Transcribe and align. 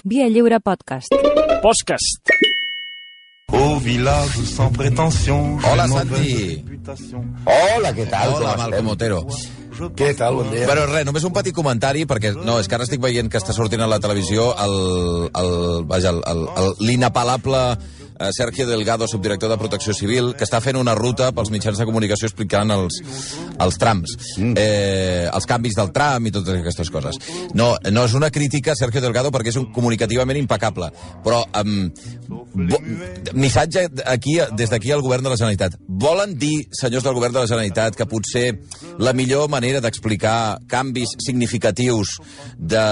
Via 0.00 0.28
Lliure 0.28 0.60
Podcast. 0.60 1.12
Podcast. 1.62 2.30
Au 3.52 3.76
village 3.78 4.36
sans 4.48 4.72
prétention. 4.72 5.58
Hola, 5.70 5.86
Santi. 5.88 6.64
Hola, 7.46 7.92
què 7.92 8.06
tal? 8.08 8.34
Hola, 8.38 8.54
Com 8.54 8.62
Malcom? 8.64 8.88
Otero. 8.96 9.20
Què 9.96 10.12
tal? 10.16 10.40
Bon 10.40 10.50
dia. 10.52 10.66
Però 10.68 10.86
res, 10.88 11.04
només 11.06 11.24
un 11.28 11.34
petit 11.36 11.54
comentari, 11.54 12.04
perquè 12.08 12.32
no, 12.36 12.58
és 12.60 12.68
que 12.68 12.76
ara 12.78 12.86
estic 12.88 13.02
veient 13.02 13.30
que 13.30 13.40
està 13.40 13.54
sortint 13.56 13.82
a 13.84 13.88
la 13.90 14.00
televisió 14.02 14.50
el, 14.64 14.76
el, 15.38 15.52
vaja, 15.88 16.12
el, 16.16 16.22
el, 16.32 16.42
el, 16.62 16.74
l'inapel·lable 16.88 17.62
Sergio 18.30 18.66
Delgado, 18.66 19.08
subdirector 19.08 19.50
de 19.50 19.58
Protecció 19.58 19.94
Civil, 19.94 20.32
que 20.38 20.46
està 20.46 20.60
fent 20.62 20.78
una 20.78 20.94
ruta 20.94 21.30
pels 21.34 21.50
mitjans 21.50 21.78
de 21.80 21.86
comunicació 21.88 22.28
explicant 22.30 22.70
els, 22.74 23.00
els 23.58 23.78
trams, 23.80 24.14
eh, 24.38 25.28
els 25.32 25.48
canvis 25.48 25.76
del 25.78 25.92
tram 25.94 26.28
i 26.28 26.34
totes 26.34 26.60
aquestes 26.60 26.92
coses. 26.92 27.18
No, 27.58 27.72
no 27.90 28.04
és 28.06 28.16
una 28.18 28.30
crítica 28.30 28.76
Sergio 28.78 29.02
Delgado 29.02 29.32
perquè 29.34 29.52
és 29.52 29.58
un 29.60 29.70
comunicativament 29.74 30.38
impecable, 30.38 30.90
però 31.24 31.42
um, 31.62 31.88
bo, 32.52 32.80
missatge 33.34 33.88
aquí, 34.06 34.38
des 34.58 34.70
d'aquí 34.70 34.92
al 34.92 35.02
govern 35.04 35.24
de 35.24 35.32
la 35.32 35.40
Generalitat. 35.40 35.78
Volen 35.88 36.36
dir, 36.38 36.68
senyors 36.76 37.04
del 37.06 37.16
govern 37.16 37.34
de 37.34 37.42
la 37.42 37.50
Generalitat, 37.50 37.96
que 37.98 38.08
potser 38.08 38.46
la 39.02 39.14
millor 39.16 39.48
manera 39.52 39.80
d'explicar 39.82 40.60
canvis 40.70 41.16
significatius 41.24 42.18
de, 42.58 42.86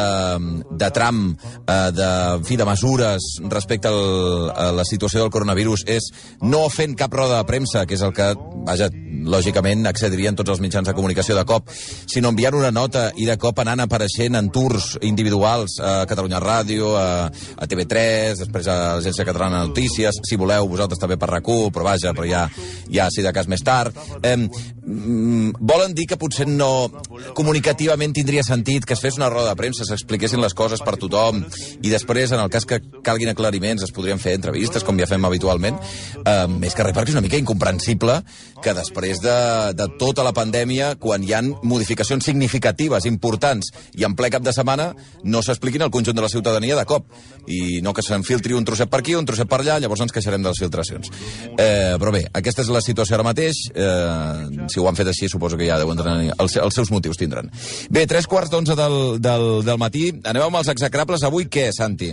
de 0.71 0.91
tram, 0.97 1.23
eh, 1.66 1.91
de, 1.95 2.10
en 2.41 2.45
fi, 2.49 2.57
de 2.57 2.69
mesures 2.69 3.30
respecte 3.51 3.91
al, 3.91 4.51
a 4.55 4.71
la 4.74 4.87
situació 4.88 5.20
del 5.20 5.33
coronavirus 5.34 5.87
és 5.91 6.10
no 6.42 6.66
fent 6.73 6.97
cap 6.98 7.15
roda 7.15 7.38
de 7.38 7.48
premsa, 7.48 7.87
que 7.87 7.97
és 7.98 8.05
el 8.06 8.15
que, 8.16 8.33
vaja, 8.66 8.91
lògicament 9.27 9.87
accedirien 9.91 10.37
tots 10.38 10.55
els 10.55 10.62
mitjans 10.62 10.88
de 10.88 10.95
comunicació 10.97 11.37
de 11.37 11.45
cop, 11.48 11.69
sinó 12.10 12.30
enviant 12.33 12.56
una 12.59 12.73
nota 12.74 13.10
i 13.16 13.27
de 13.29 13.37
cop 13.41 13.59
anant 13.62 13.84
apareixent 13.84 14.38
en 14.38 14.51
tours 14.55 14.95
individuals 15.06 15.79
a 15.83 16.05
Catalunya 16.10 16.41
Ràdio, 16.43 16.95
a, 16.96 17.29
a 17.29 17.69
TV3, 17.70 18.41
després 18.45 18.69
a 18.70 18.77
l'Agència 18.96 19.27
Catalana 19.29 19.62
de 19.62 19.73
Notícies, 19.73 20.20
si 20.27 20.38
voleu, 20.41 20.69
vosaltres 20.71 21.01
també 21.01 21.18
per 21.21 21.30
rac 21.30 21.48
però 21.51 21.85
vaja, 21.87 22.13
però 22.15 22.26
ja, 22.29 22.45
ja 22.93 23.09
si 23.10 23.24
de 23.24 23.32
cas 23.32 23.48
més 23.51 23.63
tard. 23.66 23.96
Eh, 24.23 24.37
volen 24.85 25.95
dir 25.95 26.07
que 26.10 26.18
potser 26.21 26.46
no 26.48 26.91
comunicativament 27.37 28.15
tindria 28.15 28.45
sentit 28.46 28.87
que 28.87 28.95
es 28.95 29.02
fes 29.02 29.18
una 29.18 29.30
roda 29.32 29.52
de 29.52 29.59
premsa, 29.59 29.87
s'expliquessin 29.87 30.43
les 30.43 30.54
coses 30.54 30.82
per 30.85 30.96
tothom 31.01 31.43
i 31.82 31.91
després, 31.93 32.32
en 32.32 32.43
el 32.43 32.51
cas 32.52 32.66
que 32.68 32.80
calguin 33.07 33.32
aclariments, 33.32 33.85
es 33.87 33.95
podrien 33.95 34.21
fer 34.23 34.37
entrevistes, 34.38 34.85
com 34.87 34.98
ja 35.01 35.09
fem 35.10 35.24
habitualment. 35.26 35.79
Eh, 36.21 36.46
més 36.60 36.76
que 36.76 36.87
res 36.87 36.96
perquè 36.96 37.13
és 37.13 37.18
una 37.18 37.24
mica 37.26 37.41
incomprensible 37.41 38.21
que 38.60 38.74
després 38.76 39.10
de, 39.19 39.75
de 39.75 39.87
tota 39.99 40.23
la 40.23 40.30
pandèmia, 40.37 40.95
quan 41.03 41.25
hi 41.27 41.35
han 41.35 41.51
modificacions 41.66 42.25
significatives, 42.25 43.09
importants, 43.11 43.73
i 43.99 44.07
en 44.07 44.15
ple 44.15 44.30
cap 44.30 44.45
de 44.47 44.55
setmana, 44.55 44.93
no 45.25 45.43
s'expliquin 45.43 45.83
al 45.83 45.91
conjunt 45.91 46.15
de 46.15 46.23
la 46.23 46.30
ciutadania 46.30 46.79
de 46.79 46.87
cop. 46.87 47.11
I 47.51 47.81
no 47.83 47.91
que 47.97 48.05
s'enfiltri 48.07 48.55
un 48.55 48.65
trosset 48.69 48.91
per 48.93 49.01
aquí, 49.03 49.16
un 49.19 49.27
trosset 49.27 49.51
per 49.51 49.59
allà, 49.65 49.81
llavors 49.83 50.05
ens 50.07 50.15
queixarem 50.15 50.45
de 50.45 50.53
les 50.53 50.63
filtracions. 50.63 51.11
Eh, 51.57 51.97
però 51.99 52.15
bé, 52.15 52.23
aquesta 52.31 52.63
és 52.63 52.71
la 52.71 52.85
situació 52.85 53.19
ara 53.19 53.27
mateix. 53.27 53.65
Eh, 53.75 54.66
si 54.71 54.79
ho 54.79 54.87
han 54.87 54.99
fet 54.99 55.11
així, 55.11 55.29
suposo 55.29 55.59
que 55.59 55.66
ja 55.66 55.81
deuen 55.81 55.99
tenir... 55.99 56.31
Els, 56.41 56.55
els 56.63 56.79
seus 56.79 56.93
motius 56.95 57.19
tindran. 57.21 57.51
Bé, 57.91 58.07
tres 58.07 58.31
quarts 58.31 58.53
d'onze 58.53 58.77
del, 58.79 59.19
del, 59.19 59.49
del 59.66 59.81
matí. 59.83 60.07
Anem 60.23 60.47
amb 60.47 60.63
els 60.63 60.71
execrables. 60.73 61.27
Avui 61.27 61.51
què, 61.51 61.71
Santi? 61.75 62.13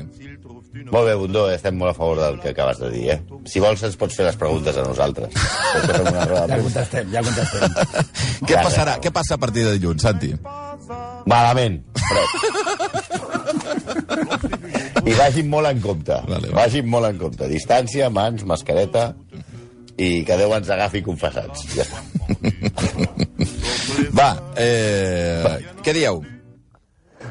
Molt 0.92 1.06
bé, 1.08 1.14
Bundó, 1.18 1.46
estem 1.50 1.76
molt 1.80 1.92
a 1.92 1.94
favor 1.98 2.18
del 2.20 2.36
que 2.44 2.50
acabes 2.52 2.78
de 2.82 2.90
dir, 2.92 3.06
eh? 3.16 3.20
Si 3.50 3.60
vols, 3.64 3.82
ens 3.88 3.96
pots 3.98 4.16
fer 4.20 4.26
les 4.28 4.38
preguntes 4.40 4.76
a 4.78 4.84
nosaltres. 4.86 5.30
Després 5.74 5.98
fem 5.98 6.08
una 6.12 6.26
roda 6.28 6.44
de 6.46 6.50
Ja 6.54 6.58
contestem, 6.66 7.06
ja 7.16 7.22
contestem. 7.26 7.64
Què 8.50 8.56
passarà? 8.62 8.94
Què 9.04 9.12
passa 9.16 9.34
a 9.38 9.40
partir 9.42 9.62
de 9.66 9.72
dilluns, 9.78 10.02
Santi? 10.06 10.30
Malament, 11.28 11.76
fred. 12.08 12.28
I 15.08 15.14
vagin 15.16 15.48
molt 15.50 15.68
en 15.72 15.80
compte. 15.84 16.16
Vale, 16.28 16.50
va. 16.52 16.56
Vagin 16.64 16.88
molt 16.92 17.06
en 17.10 17.18
compte. 17.22 17.48
Distància, 17.52 18.10
mans, 18.14 18.44
mascareta 18.48 19.04
i 19.98 20.24
que 20.28 20.38
Déu 20.38 20.54
ens 20.54 20.70
agafi 20.74 21.02
confessats. 21.06 21.60
Ja 21.74 21.84
està. 21.88 22.00
Va, 24.18 24.30
eh, 24.60 25.58
què 25.86 25.92
dieu? 25.96 26.16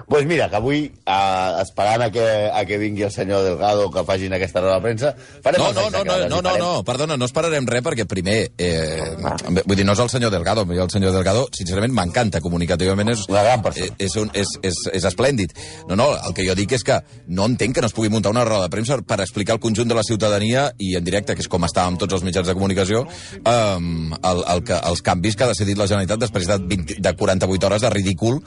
Pues 0.07 0.25
mira, 0.25 0.49
que 0.49 0.55
avui, 0.55 0.85
eh, 1.05 1.53
esperant 1.63 2.03
a 2.03 2.11
que, 2.15 2.25
a 2.55 2.65
que 2.65 2.79
vingui 2.79 3.03
el 3.03 3.11
senyor 3.11 3.43
Delgado 3.43 3.89
que 3.91 4.05
facin 4.07 4.33
aquesta 4.37 4.61
roda 4.61 4.77
de 4.77 4.85
premsa, 4.85 5.11
farem 5.43 5.61
No, 5.61 5.73
no, 5.73 5.91
no, 5.91 6.05
no, 6.05 6.29
no, 6.29 6.43
no, 6.43 6.53
no, 6.59 6.85
perdona, 6.87 7.17
no 7.19 7.27
esperarem 7.27 7.67
res 7.67 7.83
perquè 7.83 8.07
primer, 8.07 8.53
eh, 8.57 9.17
vull 9.65 9.75
dir, 9.75 9.85
no 9.85 9.97
és 9.97 10.03
el 10.05 10.11
senyor 10.13 10.31
Delgado, 10.31 10.63
el 10.63 10.91
senyor 10.95 11.11
Delgado, 11.11 11.49
sincerament, 11.51 11.93
m'encanta, 11.97 12.41
comunicativament 12.41 13.11
és, 13.17 13.25
Una 13.29 13.43
gran 13.43 13.63
persona. 13.63 13.87
eh, 13.87 14.07
és, 14.07 14.15
un, 14.23 14.31
és, 14.33 14.47
és, 14.63 14.79
és 14.93 15.09
esplèndid. 15.11 15.57
No, 15.89 15.97
no, 15.99 16.13
el 16.15 16.35
que 16.39 16.47
jo 16.47 16.55
dic 16.55 16.77
és 16.79 16.87
que 16.87 17.01
no 17.27 17.51
entenc 17.51 17.75
que 17.75 17.83
no 17.83 17.91
es 17.91 17.97
pugui 17.97 18.09
muntar 18.09 18.31
una 18.31 18.45
roda 18.47 18.69
de 18.69 18.71
premsa 18.71 19.01
per 19.03 19.21
explicar 19.21 19.57
al 19.59 19.61
conjunt 19.61 19.91
de 19.91 19.99
la 19.99 20.07
ciutadania 20.07 20.69
i 20.79 20.95
en 20.95 21.05
directe, 21.05 21.35
que 21.35 21.43
és 21.43 21.51
com 21.51 21.67
estàvem 21.67 21.99
tots 21.99 22.15
els 22.15 22.23
mitjans 22.23 22.47
de 22.47 22.55
comunicació, 22.55 23.03
um, 23.43 24.15
el, 24.23 24.45
el 24.55 24.63
que, 24.63 24.79
els 24.87 25.03
canvis 25.03 25.35
que 25.35 25.45
ha 25.45 25.51
decidit 25.51 25.79
la 25.79 25.89
Generalitat 25.91 26.23
després 26.23 26.47
de, 26.47 26.59
20, 26.63 27.01
de 27.03 27.17
48 27.17 27.67
hores 27.67 27.83
de 27.83 27.91
ridícul 27.91 28.39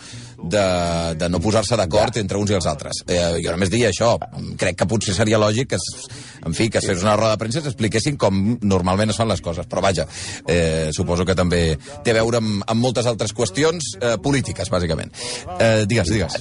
de, 0.44 1.16
de 1.20 1.30
no 1.30 1.40
posar-se 1.44 1.76
d'acord 1.80 2.16
entre 2.22 2.38
uns 2.40 2.52
i 2.52 2.58
els 2.58 2.68
altres. 2.70 3.02
Eh, 3.08 3.40
jo 3.44 3.52
només 3.52 3.70
diria 3.72 3.90
això. 3.90 4.14
Crec 4.60 4.78
que 4.80 4.88
potser 4.90 5.14
seria 5.18 5.40
lògic 5.42 5.70
que, 5.74 5.80
es- 5.80 6.08
en 6.46 6.54
fi, 6.56 6.70
que 6.70 6.80
es 6.80 6.86
fes 6.88 7.04
una 7.04 7.16
roda 7.18 7.36
de 7.36 7.42
premsa 7.42 7.60
i 7.60 7.66
s'expliquessin 7.66 8.18
com 8.18 8.58
normalment 8.62 9.10
es 9.12 9.18
fan 9.20 9.28
les 9.28 9.42
coses. 9.42 9.68
Però 9.68 9.82
vaja, 9.84 10.08
eh, 10.48 10.90
suposo 10.96 11.26
que 11.26 11.36
també 11.36 11.78
té 12.04 12.12
a 12.12 12.20
veure 12.22 12.38
amb, 12.40 12.64
amb 12.66 12.82
moltes 12.82 13.06
altres 13.10 13.34
qüestions 13.36 13.96
eh, 14.00 14.16
polítiques, 14.24 14.70
bàsicament. 14.72 15.12
Eh, 15.60 15.84
digues, 15.86 16.10
digues. 16.10 16.40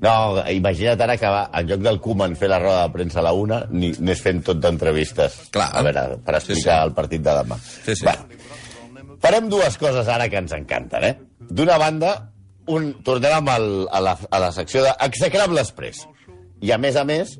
No, 0.00 0.40
imagina't 0.48 1.02
ara 1.04 1.18
que 1.20 1.28
va, 1.28 1.42
en 1.52 1.66
lloc 1.68 1.82
del 1.84 1.98
Koeman 2.00 2.32
fer 2.40 2.48
la 2.48 2.58
roda 2.62 2.86
de 2.86 2.92
premsa 2.94 3.18
a 3.20 3.24
la 3.26 3.34
una, 3.36 3.58
ni 3.68 3.90
anés 3.98 4.22
fent 4.24 4.40
tot 4.46 4.56
d'entrevistes. 4.62 5.34
A 5.60 5.82
veure, 5.84 6.16
per 6.24 6.38
explicar 6.38 6.40
Sí, 6.40 6.54
sí, 6.54 6.62
sí. 6.62 6.68
sí. 6.70 6.76
el 6.86 6.94
partit 6.96 7.20
de 7.26 7.34
demà. 7.42 7.58
Sí, 7.84 7.96
sí. 7.98 8.06
Bueno, 8.06 8.24
farem 9.20 9.50
dues 9.52 9.76
coses 9.76 10.08
ara 10.08 10.30
que 10.32 10.40
ens 10.40 10.54
encanten, 10.56 11.04
eh? 11.04 11.18
D'una 11.50 11.76
banda, 11.76 12.14
un, 12.70 12.90
tornem 13.06 13.36
amb 13.40 13.52
el, 13.54 13.68
a, 13.90 14.00
la, 14.04 14.16
a 14.30 14.40
la 14.42 14.50
secció 14.54 14.84
d'execrable 14.86 15.62
express. 15.62 16.06
I, 16.60 16.72
a 16.74 16.78
més 16.80 16.98
a 17.00 17.04
més, 17.08 17.36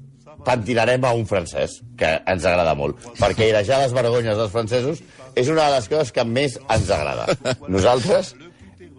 pentinarem 0.47 1.05
a 1.05 1.13
un 1.17 1.27
francès, 1.29 1.81
que 2.01 2.13
ens 2.33 2.47
agrada 2.49 2.77
molt. 2.79 3.03
Perquè 3.21 3.49
airejar 3.49 3.83
les 3.83 3.97
vergonyes 3.97 4.39
dels 4.39 4.53
francesos 4.53 5.03
és 5.39 5.51
una 5.53 5.67
de 5.69 5.77
les 5.77 5.91
coses 5.91 6.15
que 6.17 6.25
més 6.25 6.57
ens 6.61 6.91
agrada. 6.95 7.29
Nosaltres 7.75 8.33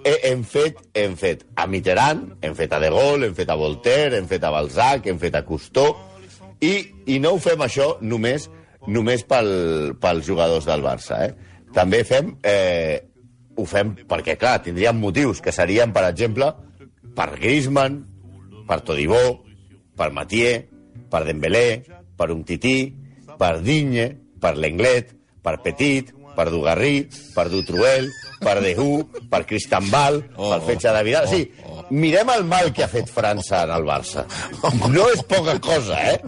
he, 0.05 0.15
hem, 0.29 0.45
fet, 0.47 0.79
hem 0.97 1.17
fet 1.19 1.43
a 1.57 1.67
Mitterrand, 1.69 2.37
hem 2.45 2.55
fet 2.57 2.73
a 2.73 2.81
De 2.81 2.93
Gaulle, 2.93 3.29
hem 3.29 3.37
fet 3.37 3.51
a 3.51 3.57
Voltaire, 3.59 4.17
hem 4.17 4.29
fet 4.29 4.45
a 4.45 4.53
Balzac, 4.53 5.09
hem 5.09 5.21
fet 5.21 5.37
a 5.37 5.45
Cousteau, 5.47 5.95
i, 6.61 6.75
i 7.09 7.17
no 7.21 7.35
ho 7.35 7.41
fem 7.41 7.63
això 7.65 7.95
només 8.05 8.47
només 8.87 9.23
pel, 9.27 9.51
pels 10.01 10.25
jugadors 10.25 10.65
del 10.69 10.83
Barça. 10.85 11.25
Eh? 11.27 11.63
També 11.75 12.03
fem... 12.07 12.35
Eh, 12.43 13.07
ho 13.57 13.65
fem 13.67 13.93
perquè, 14.09 14.37
clar, 14.39 14.59
tindríem 14.65 14.99
motius, 15.01 15.41
que 15.43 15.53
serien, 15.55 15.93
per 15.93 16.05
exemple, 16.09 16.51
per 17.15 17.31
Griezmann, 17.35 18.01
per 18.67 18.81
Todibó, 18.87 19.41
per 19.97 20.11
Matier, 20.15 20.67
per 21.11 21.25
Dembélé, 21.27 21.83
per 22.17 22.31
Umtiti, 22.31 22.93
per 23.37 23.59
Digne, 23.61 24.09
per 24.41 24.55
Lenglet, 24.57 25.15
per 25.43 25.59
Petit, 25.65 26.13
per 26.35 26.47
Dugarry, 26.49 27.09
per 27.35 27.49
Dutruel, 27.51 28.07
per 28.41 28.61
Dehu, 28.63 29.03
per 29.29 29.43
Cristambal, 29.45 30.21
Oh, 30.37 30.49
per 30.53 30.61
Fetxa 30.69 30.93
de 30.95 31.03
Vidal... 31.05 31.27
Sí, 31.27 31.41
mirem 31.91 32.29
el 32.33 32.45
mal 32.47 32.71
que 32.73 32.85
ha 32.85 32.89
fet 32.89 33.09
França 33.11 33.65
en 33.65 33.73
el 33.75 33.83
Barça. 33.85 34.23
No 34.93 35.09
és 35.11 35.21
poca 35.27 35.57
cosa, 35.61 35.99
eh? 36.13 36.21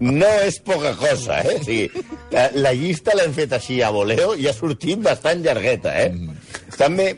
No 0.00 0.30
és 0.46 0.56
poca 0.64 0.94
cosa, 0.98 1.42
eh? 1.44 1.58
O 1.60 1.66
sigui, 1.66 2.06
la, 2.32 2.48
la 2.64 2.72
llista 2.78 3.14
l'hem 3.18 3.34
fet 3.36 3.52
així 3.58 3.82
a 3.84 3.92
voleo 3.94 4.32
i 4.40 4.48
ha 4.48 4.56
sortit 4.56 5.02
bastant 5.04 5.44
llargueta, 5.44 5.92
eh? 6.00 6.31
També 6.78 7.08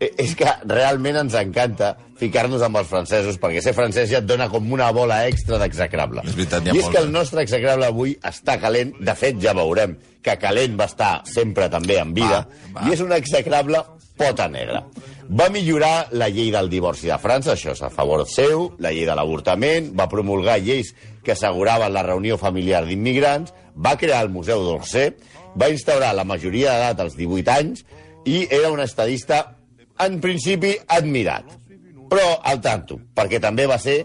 eh, 0.00 0.10
és 0.20 0.34
que 0.38 0.48
realment 0.68 1.20
ens 1.22 1.36
encanta 1.38 1.94
ficar-nos 2.20 2.62
amb 2.66 2.80
els 2.80 2.90
francesos, 2.90 3.38
perquè 3.40 3.62
ser 3.64 3.74
francès 3.76 4.10
ja 4.10 4.20
et 4.20 4.28
dona 4.28 4.50
com 4.52 4.66
una 4.72 4.90
bola 4.96 5.22
extra 5.28 5.60
d'execrable. 5.60 6.24
És 6.28 6.36
veritat, 6.36 6.68
I 6.68 6.82
és 6.82 6.90
que 6.90 7.00
el 7.00 7.08
eh? 7.08 7.14
nostre 7.14 7.44
execrable 7.46 7.88
avui 7.88 8.16
està 8.26 8.58
calent, 8.60 8.92
de 9.00 9.14
fet 9.16 9.40
ja 9.42 9.56
veurem 9.56 9.96
que 10.20 10.36
calent 10.40 10.76
va 10.76 10.90
estar 10.90 11.14
sempre 11.28 11.70
també 11.72 11.96
en 12.00 12.12
vida, 12.16 12.44
Va, 12.68 12.80
va. 12.80 12.88
i 12.88 12.96
és 12.96 13.00
un 13.04 13.14
execrable 13.16 13.80
pota 14.20 14.50
negra. 14.52 14.82
Va 15.30 15.46
millorar 15.52 16.10
la 16.18 16.28
llei 16.28 16.50
del 16.52 16.68
divorci 16.68 17.08
de 17.08 17.16
França, 17.22 17.54
això 17.54 17.72
és 17.72 17.80
a 17.86 17.88
favor 17.94 18.26
seu, 18.28 18.66
la 18.82 18.92
llei 18.92 19.06
de 19.08 19.16
l'avortament, 19.16 19.92
va 19.96 20.10
promulgar 20.12 20.58
lleis 20.60 20.92
que 21.24 21.32
asseguraven 21.32 21.94
la 21.94 22.04
reunió 22.04 22.36
familiar 22.40 22.82
d'immigrants, 22.84 23.54
va 23.80 23.96
crear 23.96 24.24
el 24.26 24.32
Museu 24.34 24.64
d'Orsay, 24.66 25.14
va 25.56 25.70
instaurar 25.72 26.12
la 26.14 26.26
majoria 26.28 26.74
d'edat 26.74 27.00
als 27.06 27.16
18 27.18 27.56
anys 27.56 27.84
i 28.26 28.46
era 28.50 28.70
un 28.70 28.80
estadista, 28.80 29.42
en 30.00 30.20
principi, 30.20 30.74
admirat. 30.88 31.56
Però 32.10 32.40
al 32.42 32.60
tanto, 32.60 32.98
perquè 33.14 33.40
també 33.42 33.68
va 33.70 33.78
ser 33.78 34.00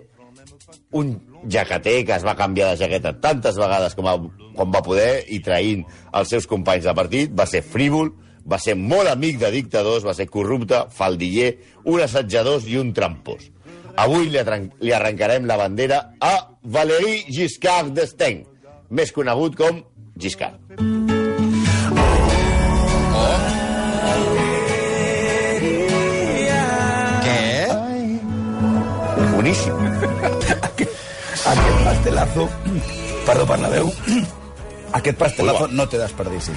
un 0.96 1.16
jaqueter 1.50 2.04
que 2.06 2.16
es 2.16 2.26
va 2.26 2.36
canviar 2.38 2.72
de 2.72 2.80
jaqueta 2.84 3.14
tantes 3.22 3.58
vegades 3.60 3.96
com, 3.98 4.08
a, 4.08 4.16
com 4.56 4.72
va 4.72 4.84
poder 4.86 5.26
i 5.34 5.42
traint 5.44 5.84
els 6.14 6.32
seus 6.32 6.48
companys 6.50 6.86
de 6.88 6.96
partit, 6.98 7.34
va 7.34 7.48
ser 7.50 7.64
frívol, 7.66 8.14
va 8.46 8.60
ser 8.62 8.76
molt 8.78 9.10
amic 9.10 9.40
de 9.42 9.52
dictadors, 9.54 10.06
va 10.06 10.14
ser 10.18 10.30
corrupte, 10.32 10.86
faldiller, 10.94 11.56
un 11.86 12.02
assetjador 12.06 12.66
i 12.70 12.78
un 12.82 12.94
trampós. 12.94 13.50
Avui 14.02 14.28
li, 14.30 14.42
li 14.84 14.94
arrencarem 14.94 15.48
la 15.48 15.58
bandera 15.60 16.02
a 16.20 16.36
Valéry 16.62 17.24
Giscard 17.32 17.96
d'Estaing, 17.96 18.44
més 18.90 19.16
conegut 19.16 19.58
com 19.60 19.82
Giscard. 20.20 20.95
Pastelazo, 32.06 32.50
perdó 33.26 33.46
per 33.50 33.58
la 33.60 33.70
veu, 33.70 33.90
aquest 34.94 35.18
pastelazo 35.18 35.68
no 35.74 35.88
té 35.90 35.98
desperdici. 35.98 36.54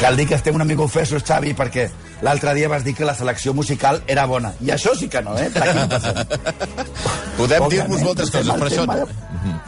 Cal 0.00 0.16
dir 0.18 0.26
que 0.26 0.34
estem 0.34 0.56
una 0.58 0.64
mica 0.66 0.82
ofesos, 0.82 1.22
Xavi, 1.22 1.52
perquè 1.54 1.86
l'altre 2.26 2.54
dia 2.58 2.68
vas 2.68 2.82
dir 2.84 2.94
que 2.98 3.04
la 3.06 3.14
selecció 3.14 3.54
musical 3.54 4.02
era 4.10 4.26
bona. 4.26 4.50
I 4.60 4.72
això 4.74 4.96
sí 4.98 5.06
que 5.08 5.22
no, 5.22 5.36
eh? 5.38 5.50
No. 5.54 5.86
Podem 7.38 7.68
dir-vos 7.70 8.02
moltes 8.02 8.30
coses, 8.34 8.50
però 8.56 8.66
això 8.72 8.86
no. 8.86 8.98
de- 9.04 9.60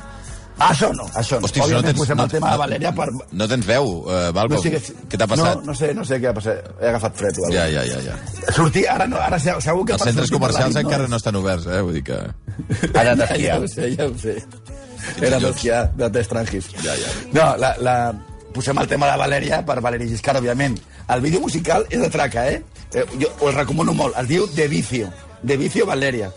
Això 0.64 0.86
no, 0.94 1.02
això 1.18 1.40
no. 1.40 1.48
Hosti, 1.48 1.58
si 1.66 1.72
no 1.74 1.80
tens... 1.82 1.96
posem 1.98 2.16
no, 2.16 2.24
el 2.24 2.30
tema 2.30 2.52
de 2.52 2.58
Valeria 2.60 2.92
per... 2.94 3.08
no 3.10 3.46
tens 3.50 3.66
veu, 3.66 3.88
uh, 4.06 4.28
Malcolm. 4.32 4.62
sé 4.62 4.70
Què 5.10 5.18
t'ha 5.18 5.26
passat? 5.26 5.56
No, 5.58 5.62
no 5.66 5.74
sé, 5.74 5.88
no 5.98 6.04
sé 6.06 6.20
què 6.22 6.28
ha 6.30 6.34
passat. 6.36 6.68
He 6.78 6.86
agafat 6.92 7.16
fred 7.18 7.40
Ja, 7.50 7.64
ja, 7.66 7.82
ja, 7.82 7.98
ja. 8.06 8.14
Sortir, 8.54 8.84
ara 8.88 9.08
no, 9.10 9.18
ara 9.18 9.40
se- 9.42 9.56
segur 9.60 9.82
que... 9.84 9.96
Els 9.98 10.04
centres 10.06 10.30
comercials 10.30 10.78
encara 10.78 11.08
no 11.10 11.18
estan 11.18 11.34
oberts, 11.42 11.66
eh? 11.66 11.80
Vull 11.82 11.98
dir 11.98 12.04
que... 12.06 12.20
Ha 12.94 13.02
anat 13.02 13.24
a 13.26 13.28
Ja, 13.34 13.40
ja 13.48 13.58
ho 13.58 13.66
sé, 13.66 13.90
ja 13.96 14.06
ho 14.06 14.14
sé. 14.22 14.36
Era 15.20 15.38
d'esquiar, 15.42 15.90
de 15.96 16.08
d'estrangis. 16.10 16.70
Ja, 16.82 16.94
ja. 16.98 17.12
No, 17.32 17.50
la, 17.60 17.74
la... 17.78 17.96
Posem 18.54 18.78
el 18.78 18.86
tema 18.86 19.08
de 19.10 19.18
Valèria 19.18 19.64
per 19.66 19.80
Valeri 19.82 20.06
Giscard, 20.06 20.38
òbviament. 20.38 20.76
El 21.10 21.20
vídeo 21.24 21.40
musical 21.42 21.86
és 21.90 21.98
de 21.98 22.08
traca, 22.08 22.44
eh? 22.52 22.60
eh 22.94 23.02
jo 23.18 23.30
us 23.42 23.54
recomano 23.56 23.92
molt. 23.98 24.14
Es 24.20 24.28
diu 24.30 24.46
De 24.54 24.68
Vicio. 24.70 25.08
De 25.42 25.56
Vicio 25.58 25.86
Valeria. 25.86 26.30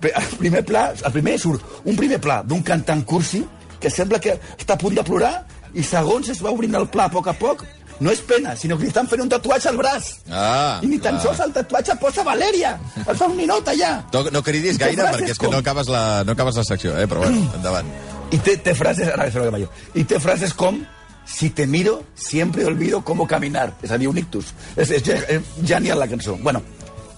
Pe- 0.00 0.12
El 0.14 0.36
primer 0.38 0.62
pla, 0.64 0.92
el 0.94 1.12
primer 1.12 1.38
surt 1.40 1.64
un 1.84 1.96
primer 1.96 2.20
pla 2.20 2.42
d'un 2.46 2.62
cantant 2.62 3.02
cursi 3.04 3.42
que 3.80 3.90
sembla 3.90 4.20
que 4.20 4.38
està 4.56 4.76
a 4.76 4.78
punt 4.78 4.94
de 4.94 5.02
plorar 5.02 5.34
i 5.74 5.82
segons 5.82 6.28
es 6.30 6.42
va 6.44 6.52
obrint 6.54 6.74
el 6.78 6.86
pla 6.88 7.08
a 7.10 7.12
poc 7.12 7.26
a 7.28 7.34
poc 7.36 7.64
no 8.00 8.12
és 8.12 8.20
pena, 8.28 8.56
sinó 8.56 8.76
que 8.76 8.86
li 8.86 8.90
estan 8.92 9.08
fent 9.08 9.22
un 9.24 9.30
tatuatge 9.32 9.70
al 9.70 9.78
braç. 9.80 10.10
Ah, 10.30 10.80
I 10.84 10.90
ni 10.90 10.98
tan 11.02 11.16
ah. 11.16 11.22
sols 11.22 11.40
el 11.44 11.54
tatuatge 11.54 11.96
posa 12.00 12.24
Valèria. 12.26 12.74
Es 13.04 13.14
fa 13.16 13.28
un 13.30 13.36
ninot 13.38 13.72
allà. 13.72 13.94
No, 14.12 14.26
no 14.34 14.42
cridis 14.44 14.76
I 14.76 14.82
té 14.82 14.90
gaire 14.90 15.08
perquè 15.14 15.32
és 15.32 15.38
que 15.38 15.46
com- 15.46 15.56
no 15.56 15.62
acabes 15.64 15.88
la, 15.92 16.02
no 16.26 16.36
acabes 16.36 16.60
la 16.60 16.66
secció, 16.68 16.96
eh? 16.98 17.08
Però 17.08 17.24
bueno, 17.24 17.46
endavant. 17.56 17.88
Y 18.30 18.38
te, 18.38 18.56
te 18.58 18.74
frases, 18.74 19.08
ara 19.12 19.28
és 19.30 19.36
el 19.38 19.52
que. 19.54 19.68
I 19.94 20.04
té 20.04 20.18
frases 20.20 20.52
com 20.54 20.82
si 21.26 21.50
te 21.50 21.66
miro, 21.66 22.04
siempre 22.14 22.64
olvido 22.64 23.02
cómo 23.04 23.26
caminar. 23.26 23.74
És 23.82 23.90
a 23.90 23.98
dir, 23.98 24.08
un 24.08 24.18
ictus. 24.18 24.52
És, 24.76 24.90
és, 24.90 25.08
és 25.08 25.42
genial 25.66 25.98
la 25.98 26.08
cançó. 26.08 26.36
Bueno, 26.38 26.62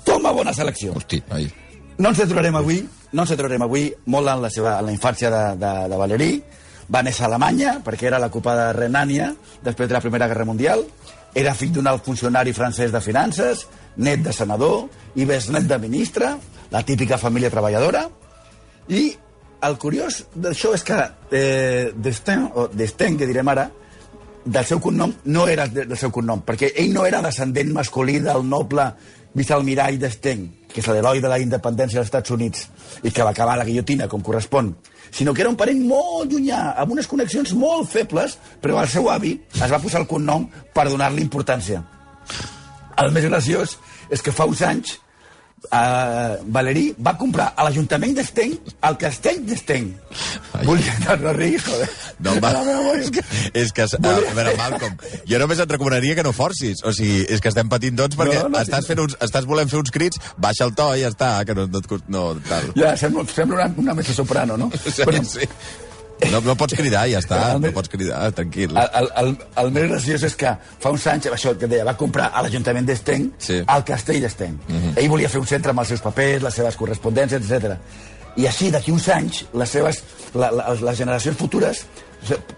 toma 0.05 0.33
bona 0.33 0.55
selecció. 0.55 0.95
Hosti, 0.97 1.23
ai. 1.31 1.49
No 1.99 2.13
ens 2.13 2.23
aturarem 2.25 2.57
avui, 2.57 2.81
no 3.13 3.25
ens 3.25 3.35
aturarem 3.35 3.63
avui 3.67 3.91
molt 4.07 4.31
en 4.33 4.43
la, 4.43 4.51
seva, 4.51 4.79
en 4.81 4.89
la 4.89 4.95
infància 4.95 5.31
de, 5.31 5.43
de, 5.61 5.73
de 5.93 6.01
Valerí. 6.01 6.31
Va 6.89 7.03
néixer 7.05 7.25
a 7.27 7.29
Alemanya, 7.29 7.79
perquè 7.85 8.07
era 8.09 8.19
la 8.19 8.31
Copa 8.33 8.55
de 8.57 8.69
Renània, 8.73 9.35
després 9.65 9.89
de 9.91 9.95
la 9.95 10.01
Primera 10.01 10.29
Guerra 10.31 10.47
Mundial. 10.49 10.85
Era 11.37 11.53
fill 11.55 11.73
d'un 11.75 11.87
alt 11.87 12.05
funcionari 12.07 12.55
francès 12.57 12.93
de 12.93 13.01
finances, 13.05 13.67
net 14.01 14.23
de 14.25 14.33
senador 14.33 14.87
i 15.21 15.27
besnet 15.29 15.67
de 15.69 15.79
ministre, 15.79 16.31
la 16.71 16.83
típica 16.83 17.19
família 17.19 17.51
treballadora. 17.53 18.07
I 18.89 19.11
el 19.69 19.77
curiós 19.77 20.23
d'això 20.35 20.73
és 20.77 20.85
que 20.87 20.97
eh, 21.33 21.93
Destin, 21.95 22.47
o 22.55 22.69
Destin, 22.73 23.19
que 23.19 23.27
direm 23.29 23.49
ara, 23.53 23.69
del 24.49 24.65
seu 24.65 24.81
cognom 24.81 25.13
no 25.29 25.47
era 25.51 25.67
de- 25.69 25.85
del 25.85 25.99
seu 25.99 26.11
cognom, 26.15 26.41
perquè 26.47 26.71
ell 26.77 26.93
no 26.95 27.05
era 27.05 27.21
descendent 27.21 27.73
masculí 27.75 28.19
del 28.25 28.47
noble 28.49 28.87
vicealmirall 29.35 29.99
d'Esteng, 30.01 30.47
que 30.69 30.83
és 30.83 30.89
l'heroi 30.93 31.23
de 31.25 31.31
la 31.31 31.41
independència 31.41 31.99
dels 31.99 32.11
Estats 32.11 32.31
Units, 32.35 32.69
i 33.03 33.11
que 33.11 33.25
va 33.25 33.33
acabar 33.33 33.57
la 33.59 33.65
guillotina, 33.65 34.09
com 34.09 34.23
correspon, 34.23 34.75
sinó 35.11 35.35
que 35.35 35.43
era 35.43 35.51
un 35.51 35.57
parent 35.57 35.81
molt 35.89 36.33
llunyà, 36.33 36.75
amb 36.77 36.93
unes 36.93 37.09
connexions 37.09 37.55
molt 37.57 37.89
febles, 37.89 38.37
però 38.61 38.81
el 38.83 38.89
seu 38.93 39.09
avi 39.11 39.35
es 39.55 39.73
va 39.73 39.81
posar 39.83 40.03
el 40.05 40.09
cognom 40.11 40.47
per 40.75 40.89
donar-li 40.91 41.25
importància. 41.25 41.83
El 42.99 43.13
més 43.15 43.25
graciós 43.29 43.79
és 44.11 44.23
que 44.23 44.35
fa 44.35 44.47
uns 44.49 44.63
anys 44.67 44.99
uh, 45.67 46.39
Valerí 46.55 46.91
va 47.05 47.15
comprar 47.21 47.53
a 47.57 47.67
l'Ajuntament 47.67 48.15
d'Esteny 48.17 48.55
el 48.89 48.99
castell 49.01 49.41
d'Esteny. 49.47 49.89
Dir, 50.59 50.95
no, 51.05 51.17
no 51.23 51.33
riguis, 51.37 51.65
joder. 51.67 51.89
No, 52.25 52.37
va, 52.43 52.53
és 52.99 53.11
que, 53.15 53.25
és 53.63 53.75
que 53.75 53.87
a, 53.87 54.01
a 54.05 54.37
veure, 54.37 54.55
Malcolm, 54.59 54.97
jo 55.29 55.43
només 55.43 55.63
et 55.65 55.75
recomanaria 55.77 56.19
que 56.19 56.27
no 56.27 56.35
forcis. 56.37 56.83
O 56.87 56.95
sigui, 56.97 57.25
és 57.29 57.43
que 57.43 57.53
estem 57.53 57.71
patint 57.73 57.99
tots 57.99 58.19
perquè 58.19 58.39
No, 58.43 58.53
no, 58.55 58.63
estàs, 58.63 58.87
fent 58.89 59.03
uns, 59.05 59.19
estàs 59.25 59.49
volent 59.49 59.71
fer 59.71 59.81
uns 59.83 59.93
crits, 59.95 60.23
baixa 60.39 60.67
el 60.69 60.75
to 60.79 60.89
i 60.97 61.05
ja 61.05 61.13
està, 61.13 61.35
que 61.49 61.57
no, 61.59 61.67
no, 61.73 62.01
no 62.15 62.25
tal. 62.49 62.73
Ja, 62.79 62.95
sembla, 63.01 63.27
sembla 63.35 63.63
una, 63.63 63.69
una 63.85 63.99
mesa 63.99 64.17
soprano, 64.17 64.57
no? 64.61 64.71
Sí, 64.79 64.95
sí. 65.27 65.53
No, 66.33 66.41
no 66.43 66.55
pots 66.59 66.75
cridar, 66.75 67.05
ja 67.11 67.21
està, 67.23 67.37
El 67.55 67.61
no 67.63 67.71
pots 67.77 67.89
cridar, 67.93 68.19
tranquil. 68.35 68.73
El, 68.75 68.89
el, 69.01 69.09
el, 69.23 69.29
el 69.63 69.71
més 69.77 69.87
graciós 69.93 70.25
és 70.27 70.35
que 70.37 70.51
fa 70.83 70.91
uns 70.91 71.07
anys, 71.07 71.29
això 71.31 71.53
que 71.59 71.69
deia, 71.71 71.85
va 71.87 71.95
comprar 71.97 72.33
a 72.35 72.43
l'Ajuntament 72.43 72.89
d'Esteny 72.89 73.29
Sí. 73.39 73.61
el 73.63 73.85
castell 73.87 74.21
d'Esteny. 74.27 74.59
Ell 74.97 75.09
volia 75.09 75.31
fer 75.31 75.41
un 75.41 75.47
centre 75.47 75.71
amb 75.71 75.81
els 75.85 75.93
seus 75.95 76.03
papers, 76.03 76.43
les 76.43 76.55
seves 76.59 76.77
correspondències, 76.77 77.39
etc. 77.47 77.77
I 78.39 78.47
així, 78.51 78.71
d'aquí 78.75 78.91
uns 78.95 79.09
anys, 79.15 79.45
les, 79.55 79.71
seves, 79.71 80.03
la, 80.35 80.51
la, 80.51 80.75
les 80.75 80.99
generacions 80.99 81.39
futures 81.39 81.85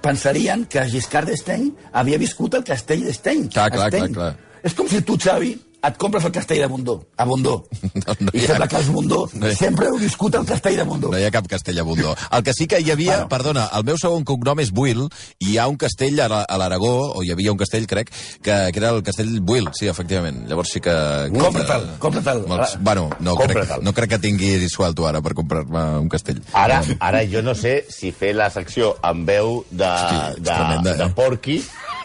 pensarien 0.03 0.65
que 0.69 0.83
Giscard 0.89 1.29
d'Esteny 1.29 1.71
havia 1.93 2.19
viscut 2.21 2.55
al 2.57 2.65
castell 2.65 3.05
d'Esteny. 3.07 3.49
Clar, 3.53 3.71
clar, 3.75 3.91
clar, 3.93 4.09
clar. 4.15 4.31
És 4.65 4.75
com 4.77 4.89
si 4.89 5.01
tu, 5.07 5.17
Xavi, 5.21 5.55
et 5.83 5.97
compres 5.97 6.25
el 6.29 6.33
castell 6.33 6.59
de 6.61 6.67
Bundó, 6.67 7.07
a 7.17 7.25
Bundó. 7.25 7.65
No, 8.01 8.15
no 8.21 8.31
I 8.33 8.39
hi 8.39 8.45
ha- 8.45 8.47
sembla 8.53 8.69
que 8.69 8.77
els 8.77 8.89
Bundó 8.93 9.21
no 9.41 9.49
hi 9.49 9.55
sempre 9.57 9.87
heu 9.89 9.97
viscut 9.99 10.35
al 10.37 10.45
castell 10.47 10.77
de 10.77 10.85
Bundó. 10.85 11.11
No 11.13 11.19
hi 11.19 11.25
ha 11.25 11.31
cap 11.33 11.47
castell 11.49 11.79
a 11.81 11.83
Bundó. 11.83 12.15
El 12.37 12.43
que 12.45 12.53
sí 12.55 12.67
que 12.67 12.81
hi 12.81 12.91
havia, 12.91 13.13
Bueno. 13.17 13.29
perdona, 13.29 13.65
el 13.77 13.85
meu 13.85 13.97
segon 13.99 14.25
cognom 14.25 14.61
és 14.61 14.71
Buil, 14.73 15.07
i 15.41 15.53
hi 15.53 15.59
ha 15.59 15.67
un 15.69 15.77
castell 15.81 16.21
a 16.21 16.29
la- 16.29 16.43
a 16.45 16.59
l'Aragó, 16.61 16.93
o 17.17 17.23
hi 17.25 17.31
havia 17.33 17.53
un 17.53 17.59
castell, 17.59 17.87
crec, 17.87 18.11
que, 18.43 18.57
que 18.73 18.79
era 18.79 18.91
el 18.91 19.03
castell 19.03 19.41
Buil, 19.41 19.69
sí, 19.79 19.89
efectivament. 19.89 20.45
Llavors 20.49 20.71
sí 20.75 20.81
que... 20.81 20.95
Compra't-el, 21.37 21.87
compra't-el. 21.99 22.45
Bueno, 22.81 23.09
no 23.21 23.35
crec, 23.37 23.79
no 23.83 23.93
crec 23.97 24.11
que 24.11 24.19
tingui 24.19 24.69
suelto 24.69 25.07
ara 25.09 25.21
per 25.23 25.35
comprar-me 25.35 25.83
un 26.01 26.09
castell. 26.13 26.41
Ara, 26.53 26.83
ara 27.01 27.25
jo 27.31 27.43
no 27.43 27.55
sé 27.55 27.85
si 27.91 28.13
fer 28.13 28.35
la 28.37 28.51
secció 28.51 28.95
amb 29.03 29.27
veu 29.29 29.63
de, 29.71 29.87
Hosti, 29.87 30.41
de, 30.41 30.51
tremenda, 30.51 30.95
eh? 30.95 30.99
de 31.03 31.09
porqui, 31.17 31.59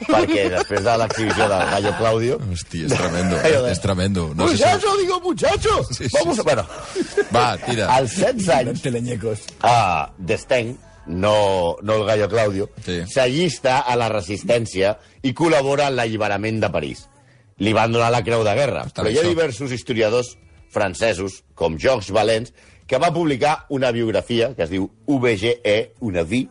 perquè 0.07 0.49
després 0.51 0.83
de 0.83 0.95
l'exhibició 1.01 1.47
del 1.49 1.69
Gallo 1.71 1.93
Claudio... 1.97 2.37
Hosti, 2.51 2.83
és 2.85 2.93
tremendo, 2.93 3.37
Allò 3.39 3.61
de- 3.65 3.71
és 3.71 3.81
tremendo. 3.81 4.25
No 4.35 4.47
sé 4.49 4.57
si... 4.57 4.63
muchacho, 4.63 4.97
digo 5.01 5.19
muchacho! 5.21 5.83
Sí, 5.91 6.09
sí, 6.09 6.17
Vamos 6.17 6.35
sí. 6.35 6.41
a... 6.41 6.43
Bueno, 6.43 6.65
Va, 7.35 7.57
tira. 7.57 7.87
als 7.95 8.15
16 8.17 8.49
anys, 8.49 8.81
Teleñecos. 8.81 9.39
a 9.61 10.11
D'Esteny, 10.17 10.75
no, 11.07 11.77
no 11.81 11.95
el 12.01 12.05
Gallo 12.05 12.27
Claudio, 12.29 12.69
Sí. 12.85 13.01
s'allista 13.07 13.79
a 13.79 13.95
la 13.95 14.09
resistència 14.09 14.97
i 15.23 15.33
col·labora 15.33 15.87
en 15.91 15.95
l'alliberament 15.99 16.59
de 16.63 16.69
París. 16.73 17.05
Li 17.57 17.71
van 17.73 17.91
donar 17.93 18.09
la 18.11 18.23
Creu 18.25 18.43
de 18.43 18.53
Guerra, 18.57 18.85
Està 18.89 19.01
però 19.03 19.11
hi 19.13 19.17
ha 19.17 19.21
això. 19.21 19.29
diversos 19.29 19.71
historiadors 19.71 20.33
francesos, 20.69 21.43
com 21.55 21.77
Georges 21.79 22.11
Valens, 22.11 22.51
que 22.85 22.97
va 22.99 23.13
publicar 23.13 23.65
una 23.69 23.91
biografia 23.95 24.51
que 24.55 24.63
es 24.63 24.69
diu 24.69 24.89
UBGE, 25.07 25.93
una 26.01 26.23
vie, 26.23 26.49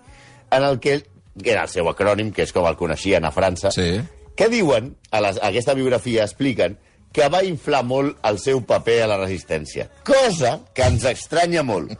en 0.50 0.62
el 0.64 0.78
que 0.80 1.02
que 1.42 1.50
era 1.52 1.62
el 1.66 1.68
seu 1.72 1.88
acrònim, 1.90 2.32
que 2.32 2.42
és 2.46 2.52
com 2.54 2.66
el 2.68 2.76
coneixien 2.78 3.24
a 3.24 3.32
França, 3.34 3.70
Sí. 3.74 4.00
que 4.36 4.48
diuen, 4.48 4.96
a, 5.10 5.20
les, 5.20 5.38
a 5.42 5.48
aquesta 5.50 5.74
biografia 5.74 6.24
expliquen 6.24 6.78
que 7.14 7.28
va 7.30 7.44
inflar 7.46 7.84
molt 7.86 8.16
el 8.26 8.40
seu 8.42 8.58
paper 8.66 8.96
a 9.04 9.06
la 9.06 9.16
resistència. 9.20 9.84
Cosa 10.02 10.56
que 10.74 10.82
ens 10.82 11.04
estranya 11.06 11.62
molt. 11.62 11.92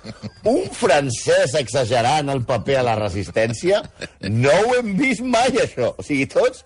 Un 0.50 0.64
francès 0.74 1.54
exagerant 1.54 2.32
el 2.32 2.42
paper 2.44 2.80
a 2.80 2.82
la 2.88 2.96
resistència? 2.98 3.78
No 4.26 4.50
ho 4.50 4.74
hem 4.80 4.96
vist 4.98 5.22
mai, 5.22 5.52
això. 5.62 5.92
O 5.94 6.02
sigui, 6.02 6.26
tots, 6.26 6.64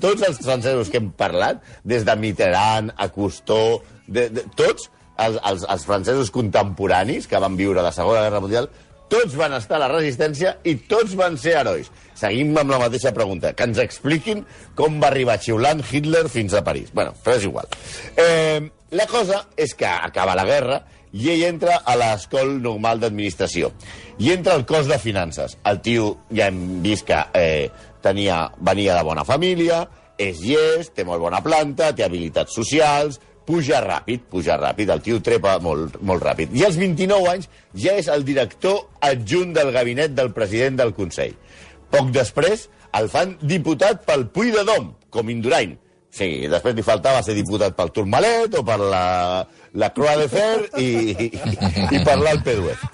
tots 0.00 0.22
els 0.28 0.38
francesos 0.44 0.90
que 0.92 1.00
hem 1.02 1.10
parlat, 1.18 1.58
des 1.82 2.04
de 2.06 2.14
Mitterrand 2.16 2.94
a 2.96 3.08
Cousteau, 3.14 3.80
de, 4.06 4.28
de, 4.30 4.44
tots 4.56 4.86
els, 5.18 5.38
els, 5.42 5.64
els 5.68 5.84
francesos 5.88 6.30
contemporanis 6.30 7.26
que 7.26 7.40
van 7.42 7.56
viure 7.58 7.82
la 7.82 7.92
Segona 7.92 8.22
Guerra 8.28 8.40
Mundial, 8.44 8.70
tots 9.10 9.36
van 9.38 9.54
estar 9.56 9.78
a 9.78 9.84
la 9.84 9.90
resistència 9.92 10.56
i 10.68 10.76
tots 10.90 11.16
van 11.18 11.38
ser 11.40 11.56
herois. 11.60 11.90
Seguim 12.18 12.56
amb 12.58 12.72
la 12.74 12.80
mateixa 12.82 13.12
pregunta, 13.14 13.52
que 13.54 13.66
ens 13.68 13.78
expliquin 13.82 14.44
com 14.78 14.98
va 15.02 15.10
arribar 15.12 15.38
xiulant 15.42 15.82
Hitler 15.84 16.26
fins 16.28 16.54
a 16.54 16.64
París. 16.64 16.90
bueno, 16.92 17.14
però 17.24 17.36
és 17.36 17.44
igual. 17.44 17.66
Eh, 18.16 18.60
la 18.90 19.06
cosa 19.06 19.46
és 19.56 19.74
que 19.74 19.86
acaba 19.86 20.34
la 20.34 20.44
guerra 20.44 20.82
i 21.12 21.30
ell 21.32 21.44
entra 21.44 21.80
a 21.84 21.96
l'Escola 21.96 22.58
Normal 22.60 23.00
d'Administració. 23.00 23.72
I 24.18 24.32
entra 24.32 24.54
al 24.54 24.66
cos 24.66 24.88
de 24.88 24.98
finances. 24.98 25.56
El 25.64 25.80
tio, 25.80 26.18
ja 26.34 26.48
hem 26.48 26.82
vist 26.82 27.06
que 27.08 27.22
eh, 27.34 27.70
tenia, 28.02 28.48
venia 28.58 28.96
de 28.96 29.06
bona 29.06 29.24
família, 29.24 29.86
és 30.18 30.42
llest, 30.42 30.94
té 30.96 31.06
molt 31.06 31.22
bona 31.22 31.40
planta, 31.44 31.92
té 31.94 32.04
habilitats 32.04 32.54
socials, 32.58 33.20
puja 33.48 33.80
ràpid, 33.80 34.28
puja 34.28 34.58
ràpid, 34.60 34.92
el 34.92 35.02
tio 35.04 35.22
trepa 35.24 35.56
molt, 35.64 35.96
molt 36.04 36.24
ràpid. 36.24 36.52
I 36.52 36.66
als 36.68 36.76
29 36.80 37.32
anys 37.32 37.48
ja 37.80 37.96
és 37.96 38.10
el 38.12 38.26
director 38.28 38.82
adjunt 39.08 39.54
del 39.56 39.72
gabinet 39.72 40.12
del 40.16 40.34
president 40.36 40.76
del 40.82 40.92
Consell. 40.96 41.36
Poc 41.88 42.12
després 42.12 42.68
el 42.98 43.08
fan 43.12 43.36
diputat 43.40 44.04
pel 44.08 44.26
Puy 44.34 44.52
de 44.52 44.64
Dom, 44.68 44.92
com 45.12 45.30
Indurain. 45.32 45.76
Sí, 46.18 46.48
després 46.48 46.74
li 46.74 46.84
faltava 46.84 47.20
ser 47.24 47.34
diputat 47.36 47.76
pel 47.76 47.92
Tourmalet 47.94 48.56
o 48.58 48.62
per 48.66 48.78
la, 48.80 49.02
la 49.76 49.90
Croix 49.96 50.22
de 50.22 50.28
Fer 50.32 50.52
i, 50.80 50.88
i, 51.12 51.26
i 51.98 52.00
per 52.04 52.16
l'Alpe 52.20 52.56
d'Huez. 52.56 52.84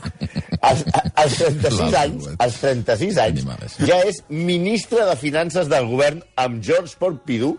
Als, 0.65 0.83
als 1.21 1.37
36 1.39 1.79
L'Alpe 1.79 2.01
anys, 2.01 2.29
als 2.43 2.59
36 2.63 3.21
anys, 3.23 3.79
ja 3.87 4.01
és 4.09 4.23
ministre 4.31 5.07
de 5.07 5.15
Finances 5.21 5.71
del 5.71 5.87
govern 5.91 6.23
amb 6.41 6.63
Georges 6.65 6.97
Pompidou 7.01 7.57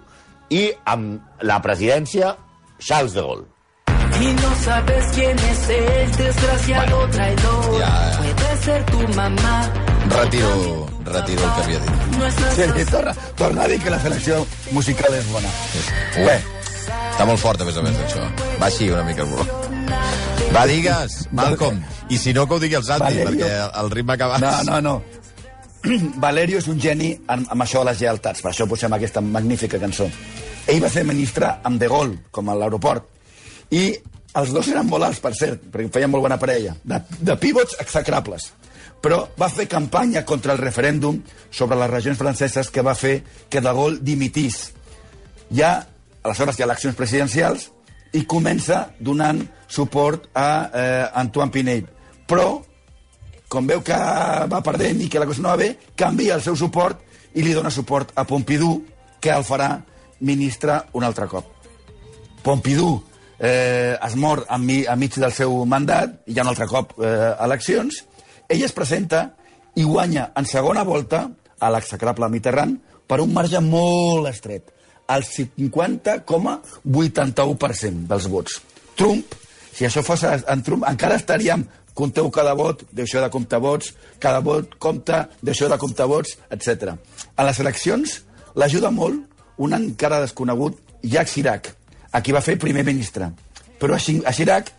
i 0.53 0.67
amb 0.89 1.43
la 1.45 1.61
presidència 1.63 2.35
Charles 2.79 3.13
de 3.13 3.21
Gaulle. 3.21 3.45
Y 4.21 4.27
no 4.33 4.55
sabes 4.63 5.05
quién 5.13 5.37
es 5.37 5.69
el 5.69 6.11
desgraciado 6.15 7.09
traidor. 7.09 7.79
ya. 7.79 8.19
Puede 8.35 8.57
ser 8.63 8.85
tu 8.85 8.99
mamá. 9.13 9.69
Retiro, 10.09 10.87
retiro 11.03 11.41
el 11.43 11.51
que 11.55 11.61
havia 11.61 11.79
dit. 11.79 11.91
Sí, 12.55 12.61
sí, 12.77 12.85
torna, 12.91 13.13
torna 13.35 13.63
a 13.63 13.67
dir 13.67 13.79
que 13.81 13.89
la 13.89 13.99
selecció 13.99 14.45
musical 14.71 15.13
és 15.13 15.27
bona. 15.31 15.49
Bé, 16.15 16.37
Està 17.15 17.25
molt 17.25 17.39
fort, 17.39 17.61
a 17.61 17.65
més 17.65 17.77
a 17.77 17.81
més, 17.81 17.95
això. 18.05 18.21
Va 18.61 18.67
així 18.67 18.89
una 18.91 19.03
mica 19.07 19.23
el 19.23 19.29
volum. 19.29 19.47
Va, 20.53 20.65
digues, 20.67 21.27
Malcolm. 21.31 21.79
I 22.09 22.17
si 22.19 22.33
no, 22.33 22.45
que 22.47 22.53
ho 22.55 22.59
digui 22.59 22.75
el 22.75 22.83
Santi, 22.83 23.03
Valerio. 23.07 23.45
perquè 23.45 23.81
el 23.81 23.91
ritme 23.91 24.17
que 24.17 24.27
vas... 24.31 24.41
no, 24.41 24.51
no, 24.63 24.81
no. 24.81 24.95
Valerio 26.23 26.59
és 26.59 26.67
un 26.67 26.79
geni 26.81 27.13
amb, 27.27 27.47
amb 27.51 27.63
això 27.65 27.81
de 27.83 27.89
les 27.91 28.01
lealtats, 28.03 28.41
per 28.43 28.51
això 28.51 28.67
posem 28.69 28.93
aquesta 28.93 29.21
magnífica 29.21 29.79
cançó. 29.81 30.07
Ell 30.65 30.81
va 30.81 30.89
ser 30.89 31.05
ministre 31.05 31.49
amb 31.63 31.79
De 31.81 31.87
Gaulle, 31.91 32.17
com 32.33 32.49
a 32.49 32.55
l'aeroport, 32.57 33.05
i 33.69 33.91
els 34.35 34.51
dos 34.51 34.67
eren 34.71 34.87
molt 34.89 35.05
alts, 35.07 35.21
per 35.21 35.33
cert, 35.37 35.67
perquè 35.71 35.91
feien 35.93 36.11
molt 36.11 36.25
bona 36.25 36.39
parella, 36.41 36.73
de, 36.83 36.99
de 37.21 37.35
pivots 37.39 37.77
execrables. 37.81 38.49
Però 39.01 39.21
va 39.37 39.51
fer 39.53 39.67
campanya 39.69 40.25
contra 40.25 40.55
el 40.55 40.61
referèndum 40.63 41.19
sobre 41.53 41.77
les 41.77 41.91
regions 41.91 42.17
franceses 42.17 42.71
que 42.73 42.83
va 42.83 42.95
fer 42.97 43.19
que 43.49 43.61
De 43.61 43.73
Gaulle 43.77 44.01
dimitís. 44.01 44.71
Ja, 45.53 45.77
aleshores 46.23 46.57
hi 46.57 46.65
ha 46.65 46.69
eleccions 46.69 46.97
presidencials 46.97 47.69
i 48.17 48.25
comença 48.25 48.87
donant 48.99 49.43
suport 49.69 50.31
a 50.33 50.49
eh, 50.73 51.05
Antoine 51.21 51.53
Pinell. 51.53 51.85
Però 52.25 52.47
com 53.51 53.67
veu 53.69 53.83
que 53.85 53.95
va 54.49 54.61
perdent 54.65 55.03
i 55.05 55.09
que 55.11 55.21
la 55.21 55.27
cosa 55.29 55.43
no 55.43 55.51
va 55.53 55.59
bé, 55.61 55.75
canvia 55.95 56.35
el 56.39 56.43
seu 56.43 56.57
suport 56.57 57.03
i 57.35 57.43
li 57.45 57.53
dona 57.53 57.71
suport 57.71 58.15
a 58.17 58.25
Pompidou, 58.27 58.81
que 59.21 59.31
el 59.31 59.45
farà 59.45 59.69
ministre 60.19 60.81
un 60.93 61.03
altre 61.03 61.27
cop. 61.31 61.45
Pompidou 62.45 63.01
eh, 63.39 63.95
es 63.95 64.15
mor 64.15 64.45
enmi, 64.49 64.85
enmig 64.89 65.19
del 65.19 65.33
seu 65.33 65.65
mandat, 65.65 66.09
hi 66.27 66.37
ha 66.37 66.43
un 66.45 66.49
altre 66.53 66.67
cop 66.69 66.93
eh, 66.99 67.35
eleccions, 67.45 68.03
ell 68.47 68.63
es 68.63 68.73
presenta 68.75 69.29
i 69.75 69.83
guanya 69.83 70.31
en 70.37 70.45
segona 70.47 70.83
volta 70.87 71.29
a 71.59 71.69
l'execrable 71.73 72.29
Mitterrand 72.29 72.79
per 73.07 73.21
un 73.21 73.33
marge 73.33 73.59
molt 73.61 74.27
estret, 74.29 74.71
el 75.11 75.23
50,81% 75.23 78.07
dels 78.09 78.27
vots. 78.31 78.61
Trump, 78.95 79.25
si 79.75 79.85
això 79.85 80.01
fos 80.05 80.23
en 80.25 80.63
Trump, 80.63 80.83
encara 80.87 81.15
estaríem 81.19 81.67
compteu 81.95 82.29
cada 82.29 82.53
vot, 82.53 82.83
deixeu 82.91 83.21
de 83.23 83.29
comptar 83.31 83.59
vots, 83.63 83.95
cada 84.19 84.41
vot 84.43 84.75
compta, 84.83 85.29
deixeu 85.41 85.69
de 85.71 85.77
comptar 85.79 86.07
vots, 86.11 86.35
etc. 86.51 86.91
A 87.39 87.43
les 87.47 87.59
eleccions 87.63 88.19
l'ajuda 88.59 88.91
molt 88.91 89.23
un 89.57 89.73
encara 89.73 90.21
desconegut 90.21 90.79
Jacques 91.03 91.33
Chirac, 91.33 91.69
a 92.11 92.21
qui 92.21 92.31
va 92.33 92.41
fer 92.41 92.57
primer 92.59 92.83
ministre. 92.83 93.29
Però 93.79 93.95
a 93.95 93.99
Chi- 93.99 94.21
a 94.25 94.31
Chirac, 94.33 94.71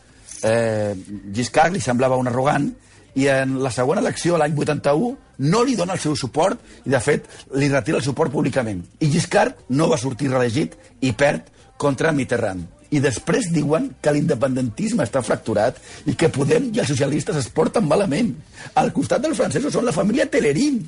eh, 0.42 0.94
Giscard 1.32 1.72
li 1.72 1.80
semblava 1.80 2.16
un 2.16 2.28
arrogant 2.28 2.70
i 3.16 3.28
en 3.32 3.62
la 3.62 3.70
segona 3.70 4.00
elecció, 4.00 4.36
l'any 4.36 4.54
81, 4.56 5.16
no 5.38 5.62
li 5.64 5.76
dona 5.76 5.94
el 5.94 6.00
seu 6.00 6.16
suport 6.16 6.60
i, 6.84 6.90
de 6.90 7.00
fet, 7.00 7.26
li 7.54 7.68
retira 7.68 7.98
el 7.98 8.04
suport 8.04 8.32
públicament. 8.32 8.82
I 9.00 9.10
Giscard 9.12 9.54
no 9.68 9.88
va 9.88 9.96
sortir 10.00 10.30
reelegit 10.30 10.76
i 11.00 11.12
perd 11.12 11.48
contra 11.76 12.12
Mitterrand. 12.12 12.66
I 12.90 13.00
després 13.02 13.48
diuen 13.50 13.88
que 14.00 14.12
l'independentisme 14.14 15.02
està 15.02 15.20
fracturat 15.26 15.76
i 16.06 16.14
que 16.14 16.28
Podem 16.30 16.68
i 16.72 16.78
els 16.78 16.88
socialistes 16.88 17.36
es 17.36 17.48
porten 17.50 17.84
malament. 17.88 18.30
Al 18.78 18.92
costat 18.94 19.24
dels 19.24 19.36
francesos 19.36 19.72
són 19.74 19.84
la 19.84 19.92
família 19.92 20.28
Telerín. 20.30 20.84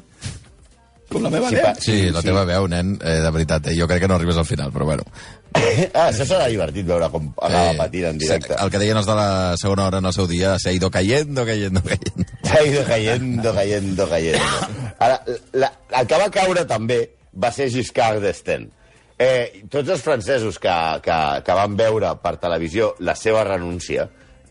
Com 1.09 1.23
la 1.25 1.31
meva 1.33 1.49
Sí, 1.49 1.57
sí, 1.57 1.63
pa- 1.65 1.75
Sí, 1.81 1.97
la 2.13 2.21
teva 2.23 2.45
veu, 2.45 2.67
nen, 2.69 2.99
eh, 3.03 3.19
de 3.25 3.31
veritat, 3.33 3.67
eh? 3.69 3.77
jo 3.79 3.87
crec 3.89 4.03
que 4.03 4.09
no 4.09 4.17
arribes 4.17 4.37
al 4.37 4.45
final, 4.45 4.71
però 4.73 4.85
bueno. 4.85 5.05
Ah, 5.95 6.11
això 6.11 6.27
serà 6.29 6.47
divertit 6.51 6.85
veure 6.87 7.09
com 7.11 7.31
acaba 7.41 7.73
patint 7.79 8.05
en 8.11 8.19
directe. 8.21 8.55
El 8.61 8.71
que 8.71 8.79
deien 8.83 8.97
els 9.01 9.07
de 9.09 9.15
la 9.17 9.55
segona 9.57 9.87
hora 9.87 9.99
en 10.03 10.07
el 10.07 10.13
seu 10.13 10.27
dia, 10.29 10.59
se 10.59 10.69
ha 10.69 10.73
ido 10.77 10.91
cayendo, 10.91 11.47
cayendo, 11.47 11.81
cayendo. 11.83 12.27
Ha 12.53 12.63
ido 12.63 12.85
cayendo, 12.85 13.55
cayendo, 13.55 14.09
cayendo. 14.09 14.93
Ara, 14.99 15.23
la, 15.53 15.73
el 16.01 16.07
que 16.07 16.19
va 16.21 16.29
caure 16.31 16.65
també 16.69 17.01
va 17.43 17.51
ser 17.53 17.71
Giscard 17.73 18.21
d'Estaing. 18.23 18.69
Eh, 19.19 19.65
tots 19.71 19.89
els 19.91 20.03
francesos 20.05 20.59
que, 20.63 20.77
que, 21.03 21.19
que 21.43 21.57
van 21.57 21.75
veure 21.77 22.13
per 22.23 22.37
televisió 22.39 22.93
la 23.01 23.17
seva 23.19 23.43
renúncia 23.49 24.05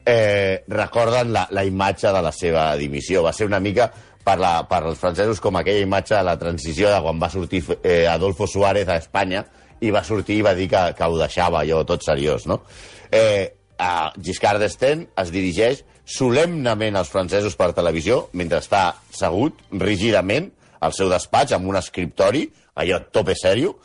eh, 0.04 0.64
recorden 0.68 1.32
la, 1.32 1.46
la 1.52 1.64
imatge 1.64 2.12
de 2.12 2.22
la 2.26 2.32
seva 2.36 2.72
dimissió. 2.76 3.22
Va 3.24 3.32
ser 3.34 3.46
una 3.48 3.60
mica 3.64 3.92
per, 4.28 4.38
la, 4.42 4.66
per 4.68 4.82
als 4.84 5.00
francesos 5.00 5.40
com 5.44 5.56
aquella 5.56 5.86
imatge 5.86 6.18
de 6.18 6.26
la 6.28 6.36
transició 6.40 6.92
de 6.92 7.00
quan 7.04 7.22
va 7.22 7.32
sortir 7.32 7.64
eh, 7.80 8.04
Adolfo 8.12 8.48
Suárez 8.48 8.90
a 8.92 9.00
Espanya 9.00 9.46
i 9.80 9.92
va 9.94 10.04
sortir 10.04 10.42
i 10.42 10.46
va 10.46 10.56
dir 10.58 10.68
que, 10.72 10.82
que 10.98 11.08
ho 11.08 11.16
deixava 11.20 11.62
allò 11.62 11.84
tot 11.88 12.04
seriós, 12.04 12.48
no? 12.50 12.60
Eh, 13.14 13.54
a 13.78 14.10
Giscard 14.18 14.60
d'Estaing 14.60 15.06
es 15.22 15.32
dirigeix 15.32 15.84
solemnament 16.08 16.98
als 16.98 17.12
francesos 17.14 17.56
per 17.60 17.74
televisió 17.78 18.26
mentre 18.34 18.60
està 18.64 18.84
segut 19.14 19.62
rígidament 19.72 20.50
al 20.82 20.96
seu 20.98 21.12
despatx 21.12 21.56
amb 21.56 21.70
un 21.70 21.78
escriptori, 21.80 22.48
allò 22.78 23.00
tope 23.14 23.36
sèrio, 23.38 23.76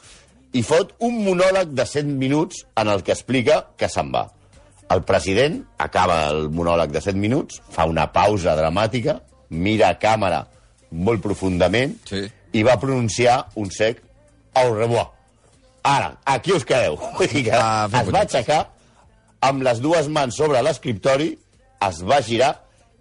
i 0.52 0.62
fot 0.64 0.96
un 1.06 1.22
monòleg 1.24 1.70
de 1.76 1.86
100 1.88 2.16
minuts 2.20 2.64
en 2.80 2.90
el 2.92 3.04
que 3.04 3.14
explica 3.14 3.62
que 3.78 3.88
se'n 3.88 4.10
va. 4.12 4.26
El 4.92 5.04
president 5.08 5.62
acaba 5.80 6.26
el 6.32 6.50
monòleg 6.52 6.92
de 6.92 7.00
7 7.00 7.16
minuts, 7.20 7.62
fa 7.72 7.86
una 7.88 8.10
pausa 8.12 8.56
dramàtica, 8.58 9.20
mira 9.52 9.90
a 9.92 9.98
càmera 10.00 10.46
molt 10.92 11.22
profundament 11.24 11.94
Sí. 12.08 12.24
i 12.52 12.62
va 12.64 12.78
pronunciar 12.80 13.46
un 13.56 13.70
sec 13.70 14.02
au 14.54 14.74
revoir. 14.74 15.06
Ara, 15.82 16.16
aquí 16.24 16.52
us 16.52 16.64
quedeu. 16.64 16.98
Dir 17.20 17.44
que 17.46 17.52
Ah, 17.56 17.88
es 17.88 18.10
va 18.12 18.20
aixecar 18.26 18.66
amb 19.42 19.62
les 19.64 19.80
dues 19.82 20.08
mans 20.08 20.36
sobre 20.36 20.60
l'escriptori, 20.62 21.32
es 21.82 22.02
va 22.06 22.20
girar 22.22 22.52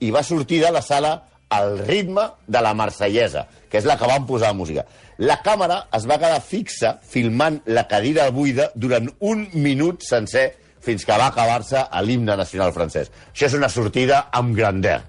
i 0.01 0.09
va 0.11 0.23
sortir 0.23 0.61
de 0.63 0.71
la 0.71 0.81
sala 0.81 1.11
al 1.51 1.77
ritme 1.85 2.23
de 2.47 2.61
la 2.63 2.73
marsellesa, 2.73 3.45
que 3.69 3.77
és 3.77 3.85
la 3.85 3.97
que 3.99 4.07
van 4.07 4.25
posar 4.25 4.49
a 4.49 4.53
música. 4.57 4.85
La 5.21 5.41
càmera 5.43 5.83
es 5.93 6.07
va 6.09 6.17
quedar 6.17 6.39
fixa 6.41 6.95
filmant 7.03 7.59
la 7.65 7.83
cadira 7.87 8.29
buida 8.31 8.71
durant 8.73 9.11
un 9.19 9.43
minut 9.53 10.01
sencer 10.01 10.55
fins 10.81 11.03
que 11.05 11.13
va 11.19 11.27
acabar-se 11.27 11.83
l'himne 12.01 12.35
nacional 12.39 12.71
francès. 12.73 13.11
Això 13.35 13.45
és 13.51 13.53
una 13.53 13.69
sortida 13.69 14.29
amb 14.31 14.55
grandeur. 14.57 15.03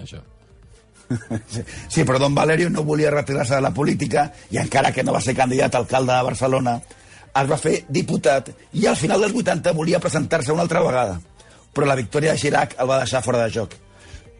Això. 0.00 0.22
Sí, 1.92 2.04
però 2.04 2.18
Don 2.18 2.34
Valerio 2.34 2.70
no 2.70 2.84
volia 2.84 3.12
retirar-se 3.12 3.56
de 3.56 3.62
la 3.64 3.74
política 3.74 4.30
i 4.50 4.58
encara 4.62 4.92
que 4.92 5.04
no 5.04 5.14
va 5.14 5.22
ser 5.22 5.36
candidat 5.36 5.74
a 5.74 5.82
alcalde 5.82 6.12
de 6.12 6.26
Barcelona, 6.26 6.78
es 7.34 7.50
va 7.50 7.58
fer 7.58 7.76
diputat 7.88 8.50
i 8.78 8.86
al 8.86 8.98
final 8.98 9.22
dels 9.24 9.34
80 9.34 9.74
volia 9.74 10.02
presentar-se 10.02 10.52
una 10.52 10.62
altra 10.66 10.82
vegada. 10.84 11.20
Però 11.74 11.86
la 11.86 11.98
victòria 11.98 12.34
de 12.34 12.38
Chirac 12.38 12.76
el 12.78 12.90
va 12.90 13.00
deixar 13.02 13.22
fora 13.24 13.42
de 13.42 13.50
joc. 13.50 13.74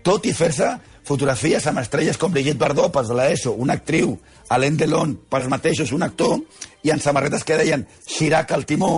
Tot 0.07 0.26
i 0.28 0.35
fer-se 0.37 0.69
fotografies 1.04 1.66
amb 1.66 1.83
estrelles 1.83 2.19
com 2.21 2.33
Brigitte 2.33 2.61
Bardot, 2.61 2.93
pels 2.93 3.11
de 3.11 3.16
l'ESO, 3.19 3.54
una 3.61 3.76
actriu, 3.78 4.14
Alain 4.54 4.76
Delon, 4.76 5.16
pels 5.31 5.49
mateixos, 5.52 5.93
un 5.93 6.04
actor, 6.07 6.38
i 6.85 6.93
en 6.93 7.00
samarretes 7.00 7.45
que 7.45 7.59
deien 7.61 7.87
Chirac 8.07 8.52
al 8.52 8.64
timó, 8.69 8.95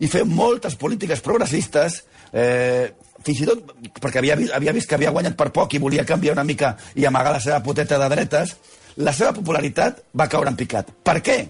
i 0.00 0.10
fer 0.10 0.24
moltes 0.28 0.76
polítiques 0.76 1.22
progressistes, 1.24 2.02
eh, 2.32 2.92
fins 3.26 3.42
i 3.42 3.48
tot 3.48 3.74
perquè 4.00 4.22
havia, 4.22 4.36
vi- 4.38 4.50
havia 4.54 4.72
vist 4.76 4.88
que 4.88 4.94
havia 4.98 5.10
guanyat 5.14 5.36
per 5.36 5.50
poc 5.52 5.74
i 5.74 5.82
volia 5.82 6.06
canviar 6.06 6.36
una 6.38 6.44
mica 6.46 6.76
i 6.94 7.04
amagar 7.06 7.34
la 7.36 7.42
seva 7.42 7.60
poteta 7.62 7.98
de 7.98 8.08
dretes, 8.14 8.56
la 8.96 9.12
seva 9.12 9.34
popularitat 9.36 10.04
va 10.16 10.28
caure 10.32 10.48
en 10.48 10.56
picat. 10.56 10.88
Per 11.04 11.18
què? 11.20 11.40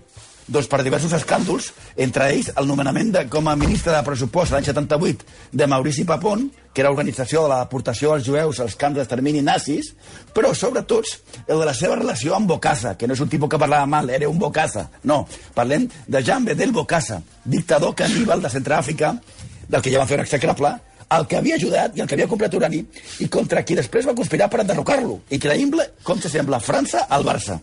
Doncs 0.46 0.68
per 0.70 0.78
diversos 0.86 1.10
escàndols, 1.10 1.72
entre 1.98 2.28
ells 2.30 2.52
el 2.54 2.68
nomenament 2.70 3.08
de, 3.10 3.24
com 3.26 3.48
a 3.50 3.56
ministre 3.58 3.90
de 3.90 4.02
pressupost 4.06 4.52
l'any 4.54 4.62
78 4.68 5.24
de 5.58 5.66
Maurici 5.66 6.04
Papon, 6.06 6.44
que 6.72 6.84
era 6.84 6.92
organització 6.92 7.42
de 7.42 7.48
la 7.50 7.56
deportació 7.64 8.12
als 8.14 8.28
jueus 8.28 8.60
als 8.62 8.76
camps 8.78 8.94
d'extermini 9.00 9.42
nazis, 9.42 9.88
però 10.36 10.52
sobretot 10.54 11.10
el 11.48 11.58
de 11.58 11.66
la 11.66 11.74
seva 11.74 11.96
relació 11.98 12.36
amb 12.36 12.46
Bocassa, 12.46 12.94
que 12.94 13.08
no 13.10 13.14
és 13.18 13.24
un 13.24 13.28
tipus 13.32 13.50
que 13.50 13.58
parlava 13.58 13.90
mal, 13.90 14.08
era 14.14 14.28
un 14.30 14.38
Bocassa. 14.38 14.86
No, 15.02 15.24
parlem 15.54 15.88
de 16.06 16.22
Jean 16.22 16.46
Bedel 16.46 16.70
Bocassa, 16.70 17.18
dictador 17.44 17.96
caníbal 17.98 18.40
de 18.46 18.52
Centràfrica, 18.54 19.16
del 19.66 19.82
que 19.82 19.90
ja 19.90 19.98
van 19.98 20.06
fer 20.06 20.20
un 20.20 20.28
execrable, 20.28 20.76
el 21.14 21.26
que 21.30 21.36
havia 21.38 21.54
ajudat 21.60 21.96
i 21.96 22.02
el 22.02 22.08
que 22.08 22.16
havia 22.18 22.26
comprat 22.30 22.54
urani 22.58 22.80
i 23.22 23.28
contra 23.28 23.62
qui 23.62 23.76
després 23.78 24.08
va 24.08 24.14
conspirar 24.16 24.48
per 24.50 24.64
enderrocar-lo. 24.64 25.20
Increïble 25.30 25.92
com 26.02 26.20
se 26.22 26.32
sembla 26.32 26.60
França 26.60 27.06
al 27.08 27.24
Barça. 27.26 27.60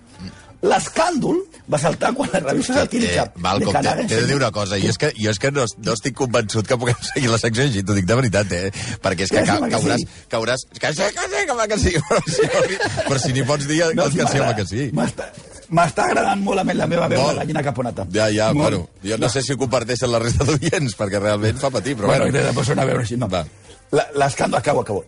L'escàndol 0.64 1.42
va 1.68 1.76
saltar 1.80 2.14
quan 2.16 2.30
les 2.32 2.44
revistes 2.44 2.78
Eh, 2.78 2.84
satírica 2.86 3.26
Malcolm, 3.44 3.76
t'he 3.84 4.06
t'he 4.08 4.20
de 4.22 4.28
dir 4.30 4.36
una 4.38 4.50
cosa, 4.56 4.78
jo 4.80 4.94
és 4.94 4.98
que, 4.98 5.10
jo 5.18 5.34
és 5.34 5.40
que 5.40 5.52
no, 5.52 5.66
no 5.84 5.96
estic 5.98 6.16
convençut 6.16 6.68
que 6.70 6.78
puguem 6.80 6.96
seguir 7.10 7.32
la 7.34 7.40
secció 7.42 7.66
així, 7.66 7.84
t'ho 7.84 7.98
dic 7.98 8.08
de 8.08 8.16
veritat, 8.16 8.54
eh? 8.56 8.72
Perquè 9.04 9.28
és 9.28 9.34
que, 9.34 9.42
Que 9.44 9.50
ca, 9.50 9.58
sí, 9.58 9.66
que 9.66 9.74
cauràs, 9.76 10.00
sí. 10.00 10.08
cauràs... 10.32 10.64
Que 10.80 10.94
sí, 10.94 11.10
que 11.18 11.28
sí, 11.34 11.44
que, 11.50 11.58
va 11.60 11.68
que 11.68 11.80
sí, 11.82 11.94
però 12.08 12.22
si, 12.30 12.48
però 13.10 13.20
si 13.20 13.34
ni 13.36 13.44
pots 13.44 13.68
dir 13.68 13.82
no, 13.92 14.08
que 14.08 14.28
sí, 14.32 14.40
home, 14.40 14.56
que 14.56 14.66
sí. 14.72 14.88
M'està 15.74 16.06
agradant 16.10 16.42
molt 16.46 16.62
a 16.62 16.64
la 16.78 16.86
meva 16.88 17.08
veu 17.10 17.24
de 17.30 17.36
gallina 17.40 17.64
caponata. 17.66 18.06
Ja, 18.14 18.28
ja, 18.30 18.52
Molt. 18.54 18.62
bueno, 18.64 18.90
jo 19.04 19.18
no 19.18 19.30
sé 19.30 19.42
si 19.42 19.54
ho 19.54 19.58
comparteixen 19.58 20.12
la 20.12 20.20
resta 20.22 20.46
d'oients, 20.46 20.96
perquè 21.00 21.20
realment 21.20 21.58
fa 21.58 21.70
patir, 21.74 21.96
però 21.98 22.08
Bueno, 22.12 22.26
bueno. 22.26 22.38
bueno 22.40 22.48
de 22.48 22.54
posar 22.54 22.76
una 22.78 22.86
veure 22.86 23.02
així. 23.04 23.18
No. 23.18 23.28
Va. 23.30 23.44
La- 23.94 24.08
L'escàndol, 24.18 24.58
acabo, 24.60 24.82
acabo. 24.82 25.04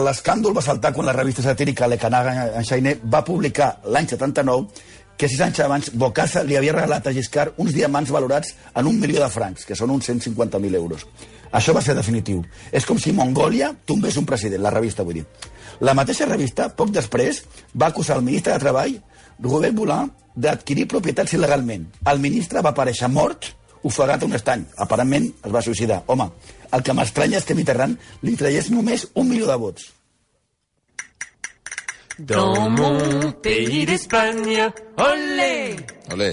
L'escàndol 0.00 0.54
va 0.56 0.62
saltar 0.62 0.92
quan 0.94 1.06
la 1.06 1.12
revista 1.12 1.42
satírica 1.42 1.86
Le 1.88 1.98
Canard 1.98 2.56
Enchaîné 2.58 2.96
va 3.04 3.24
publicar 3.24 3.80
l'any 3.84 4.06
79 4.08 4.68
que 5.16 5.28
sis 5.28 5.40
anys 5.44 5.60
abans 5.60 5.90
Bocassa 5.94 6.42
li 6.42 6.56
havia 6.56 6.72
regalat 6.72 7.06
a 7.06 7.12
Giscard 7.12 7.54
uns 7.62 7.72
diamants 7.74 8.10
valorats 8.10 8.54
en 8.74 8.86
un 8.86 8.98
milió 8.98 9.20
de 9.22 9.28
francs, 9.30 9.64
que 9.66 9.74
són 9.76 9.90
uns 9.90 10.08
150.000 10.08 10.74
euros. 10.74 11.06
Això 11.52 11.74
va 11.76 11.82
ser 11.84 11.94
definitiu. 11.94 12.42
És 12.72 12.86
com 12.88 12.98
si 12.98 13.12
Mongòlia 13.12 13.74
tombés 13.86 14.16
un 14.16 14.24
president, 14.26 14.62
la 14.62 14.70
revista, 14.70 15.02
vull 15.04 15.20
dir. 15.20 15.26
La 15.80 15.94
mateixa 15.94 16.24
revista, 16.26 16.70
poc 16.74 16.90
després, 16.90 17.42
va 17.76 17.90
acusar 17.92 18.16
el 18.16 18.22
ministre 18.24 18.54
de 18.54 18.58
Treball, 18.58 18.96
Robert 19.42 19.74
Boulin, 19.74 20.10
d'adquirir 20.36 20.86
propietats 20.88 21.34
il·legalment. 21.36 21.88
El 22.08 22.22
ministre 22.22 22.62
va 22.62 22.72
aparèixer 22.72 23.08
mort, 23.10 23.50
ofegat 23.82 24.22
a 24.22 24.28
un 24.28 24.36
estany. 24.38 24.62
Aparentment 24.84 25.26
es 25.32 25.52
va 25.52 25.64
suïcidar. 25.64 26.02
Home, 26.06 26.28
el 26.72 26.84
que 26.86 26.94
m'estranya 26.96 27.40
és 27.40 27.48
que 27.48 27.56
Mitterrand 27.58 27.98
li 28.22 28.36
traiés 28.38 28.70
només 28.70 29.08
un 29.14 29.28
milió 29.28 29.50
de 29.50 29.58
vots. 29.64 29.90
Dans 32.18 32.68
mon 32.70 33.32
pays 33.42 33.86
d'Espagne, 33.88 34.70
olé 35.00 35.76
Olé. 36.12 36.32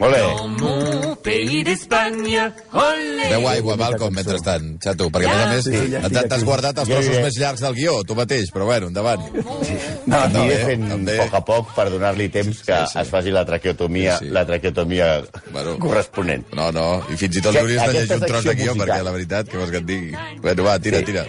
Bé. 0.00 0.16
Dans 0.16 0.48
mon 0.48 1.14
pays 1.22 1.62
d'Espagne, 1.62 2.40
olé 2.72 3.26
Beu 3.28 3.46
aigua, 3.48 3.76
Malcolm, 3.76 4.14
mentrestant, 4.16 4.78
xato, 4.82 5.10
perquè 5.12 5.28
a 5.28 5.34
més 5.34 5.44
a 5.44 5.50
més 5.52 5.64
Sí, 5.66 6.14
t'has 6.14 6.32
aquí. 6.38 6.44
guardat 6.48 6.78
els 6.80 6.88
trossos 6.88 7.18
més 7.20 7.36
llargs 7.36 7.60
del 7.60 7.74
guió, 7.76 7.98
tu 8.08 8.14
mateix, 8.16 8.48
però 8.50 8.64
bueno, 8.64 8.88
endavant. 8.88 9.20
No, 9.36 9.58
no, 10.06 10.40
Aniré 10.40 10.56
bé, 10.56 10.64
fent 10.64 10.88
també. 10.88 11.18
a 11.20 11.24
poc 11.26 11.34
a 11.34 11.40
poc 11.44 11.74
per 11.76 11.90
donar-li 11.92 12.30
temps 12.30 12.62
que 12.64 12.80
sí. 12.88 12.98
es 12.98 13.08
faci 13.12 13.30
la 13.30 13.44
traqueotomia, 13.44 14.16
Sí, 14.18 14.24
sí. 14.24 14.30
la 14.32 14.46
traqueotomia 14.46 15.22
Bueno. 15.52 15.76
corresponent. 15.78 16.46
No, 16.54 16.72
no, 16.72 17.02
i 17.12 17.16
fins 17.20 17.36
i 17.36 17.42
tot 17.42 17.52
Que 17.52 17.60
hauries 17.60 17.82
de 17.86 17.92
llegir 17.92 18.16
un 18.16 18.26
tros 18.26 18.44
de 18.44 18.54
guió, 18.54 18.74
musical- 18.74 18.88
perquè 18.96 19.04
la 19.04 19.10
veritat, 19.12 19.48
què 19.52 19.58
vols 19.58 19.70
que 19.70 19.76
et 19.76 19.84
digui? 19.86 20.12
Bueno, 20.40 20.64
va, 20.64 20.78
tira, 20.78 20.98
Sí. 20.98 21.04
tira. 21.04 21.26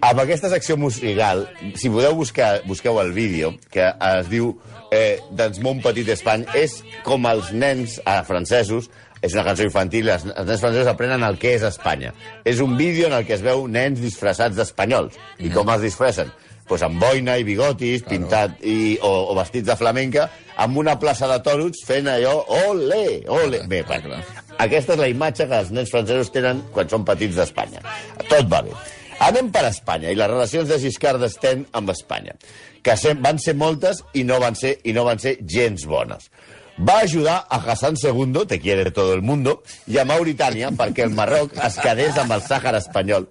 Amb 0.00 0.22
aquesta 0.22 0.50
secció 0.52 0.76
musical, 0.78 1.46
si 1.74 1.90
podeu 1.90 2.14
buscar, 2.14 2.60
busqueu 2.68 3.00
el 3.02 3.12
vídeo, 3.16 3.54
que 3.72 3.88
es 3.90 4.30
diu 4.30 4.52
eh, 4.94 5.18
Dans 5.34 5.58
mon 5.64 5.82
petit 5.84 6.08
Espany, 6.14 6.46
és 6.56 6.78
com 7.06 7.26
els 7.28 7.50
nens 7.52 7.98
eh, 8.04 8.20
francesos, 8.28 8.90
és 9.18 9.34
una 9.34 9.44
cançó 9.48 9.66
infantil, 9.66 10.10
els, 10.12 10.26
els 10.30 10.46
nens 10.46 10.62
francesos 10.62 10.90
aprenen 10.92 11.24
el 11.26 11.38
que 11.42 11.56
és 11.56 11.64
Espanya. 11.66 12.12
És 12.46 12.62
un 12.62 12.76
vídeo 12.78 13.08
en 13.08 13.16
el 13.18 13.26
que 13.26 13.34
es 13.34 13.42
veu 13.42 13.66
nens 13.70 13.98
disfressats 14.02 14.58
d'espanyols. 14.58 15.18
I 15.42 15.50
com 15.54 15.70
els 15.74 15.82
disfressen? 15.88 16.30
Pues 16.68 16.84
amb 16.84 17.00
boina 17.00 17.38
i 17.40 17.46
bigotis, 17.48 18.04
pintat 18.04 18.60
i, 18.60 18.98
o, 19.02 19.10
o 19.32 19.36
vestits 19.38 19.66
de 19.70 19.76
flamenca, 19.80 20.28
amb 20.60 20.78
una 20.78 20.98
plaça 21.00 21.26
de 21.30 21.40
toros 21.42 21.80
fent 21.88 22.10
allò, 22.12 22.36
ole, 22.68 23.24
ole. 23.32 23.64
Bé, 23.70 23.82
bueno, 23.88 24.20
aquesta 24.60 24.94
és 24.94 25.00
la 25.00 25.08
imatge 25.10 25.48
que 25.48 25.64
els 25.64 25.72
nens 25.74 25.90
francesos 25.94 26.30
tenen 26.34 26.62
quan 26.76 26.92
són 26.92 27.08
petits 27.08 27.40
d'Espanya. 27.40 27.82
Tot 28.28 28.52
va 28.52 28.62
bé. 28.68 28.76
Anem 29.18 29.48
per 29.50 29.64
Espanya 29.66 30.12
i 30.12 30.18
les 30.18 30.30
relacions 30.30 30.68
de 30.70 30.78
Giscard 30.78 31.18
d'Estaing 31.22 31.64
amb 31.78 31.90
Espanya, 31.90 32.36
que 32.82 32.94
van 33.18 33.40
ser 33.42 33.56
moltes 33.58 34.04
i 34.14 34.22
no 34.24 34.38
van 34.38 34.54
ser, 34.54 34.76
i 34.84 34.94
no 34.94 35.04
van 35.08 35.18
ser 35.18 35.38
gens 35.42 35.86
bones. 35.90 36.30
Va 36.78 37.00
ajudar 37.02 37.40
a 37.50 37.58
Hassan 37.58 37.96
II, 37.98 38.46
te 38.46 38.60
quiere 38.60 38.92
todo 38.92 39.14
el 39.14 39.22
mundo, 39.22 39.62
i 39.90 39.98
a 39.98 40.06
Mauritània 40.06 40.70
perquè 40.70 41.02
el 41.08 41.16
Marroc 41.16 41.56
es 41.66 41.80
quedés 41.82 42.18
amb 42.22 42.36
el 42.36 42.44
Sàhara 42.46 42.78
espanyol 42.78 43.26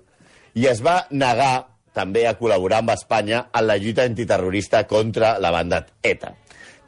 i 0.57 0.67
es 0.67 0.81
va 0.83 1.05
negar 1.11 1.67
també 1.95 2.25
a 2.27 2.35
col·laborar 2.37 2.81
amb 2.83 2.91
Espanya 2.93 3.45
en 3.55 3.67
la 3.69 3.77
lluita 3.77 4.03
antiterrorista 4.03 4.83
contra 4.89 5.37
la 5.39 5.51
banda 5.53 5.85
ETA. 6.03 6.33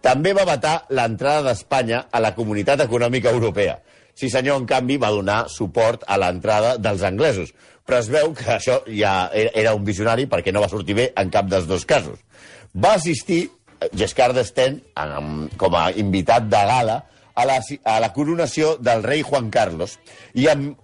També 0.01 0.33
va 0.33 0.45
vetar 0.47 0.83
l'entrada 0.95 1.49
d'Espanya 1.49 2.05
a 2.11 2.21
la 2.23 2.33
Comunitat 2.35 2.83
Econòmica 2.85 3.31
Europea. 3.31 3.79
Sí 4.15 4.29
senyor, 4.29 4.59
en 4.59 4.67
canvi, 4.67 4.97
va 4.99 5.11
donar 5.15 5.45
suport 5.51 6.03
a 6.07 6.17
l'entrada 6.19 6.75
dels 6.77 7.03
anglesos. 7.07 7.53
Però 7.89 7.99
es 8.03 8.09
veu 8.13 8.33
que 8.37 8.51
això 8.53 8.79
ja 8.85 9.13
era 9.33 9.73
un 9.73 9.85
visionari 9.87 10.27
perquè 10.29 10.53
no 10.53 10.61
va 10.61 10.69
sortir 10.69 10.93
bé 10.97 11.07
en 11.17 11.31
cap 11.33 11.47
dels 11.49 11.65
dos 11.65 11.87
casos. 11.89 12.19
Va 12.77 12.93
assistir 12.99 13.47
eh, 13.47 13.89
Giscard 13.97 14.37
d'Estaing 14.37 14.77
amb- 15.01 15.55
com 15.57 15.73
a 15.75 15.87
invitat 15.97 16.45
de 16.51 16.59
gala 16.69 16.99
a 17.33 17.45
la, 17.49 17.57
a 17.89 17.97
la 18.03 18.11
coronació 18.13 18.75
del 18.77 19.01
rei 19.03 19.23
Juan 19.25 19.49
Carlos 19.49 19.97
i 20.37 20.45
amb 20.51 20.77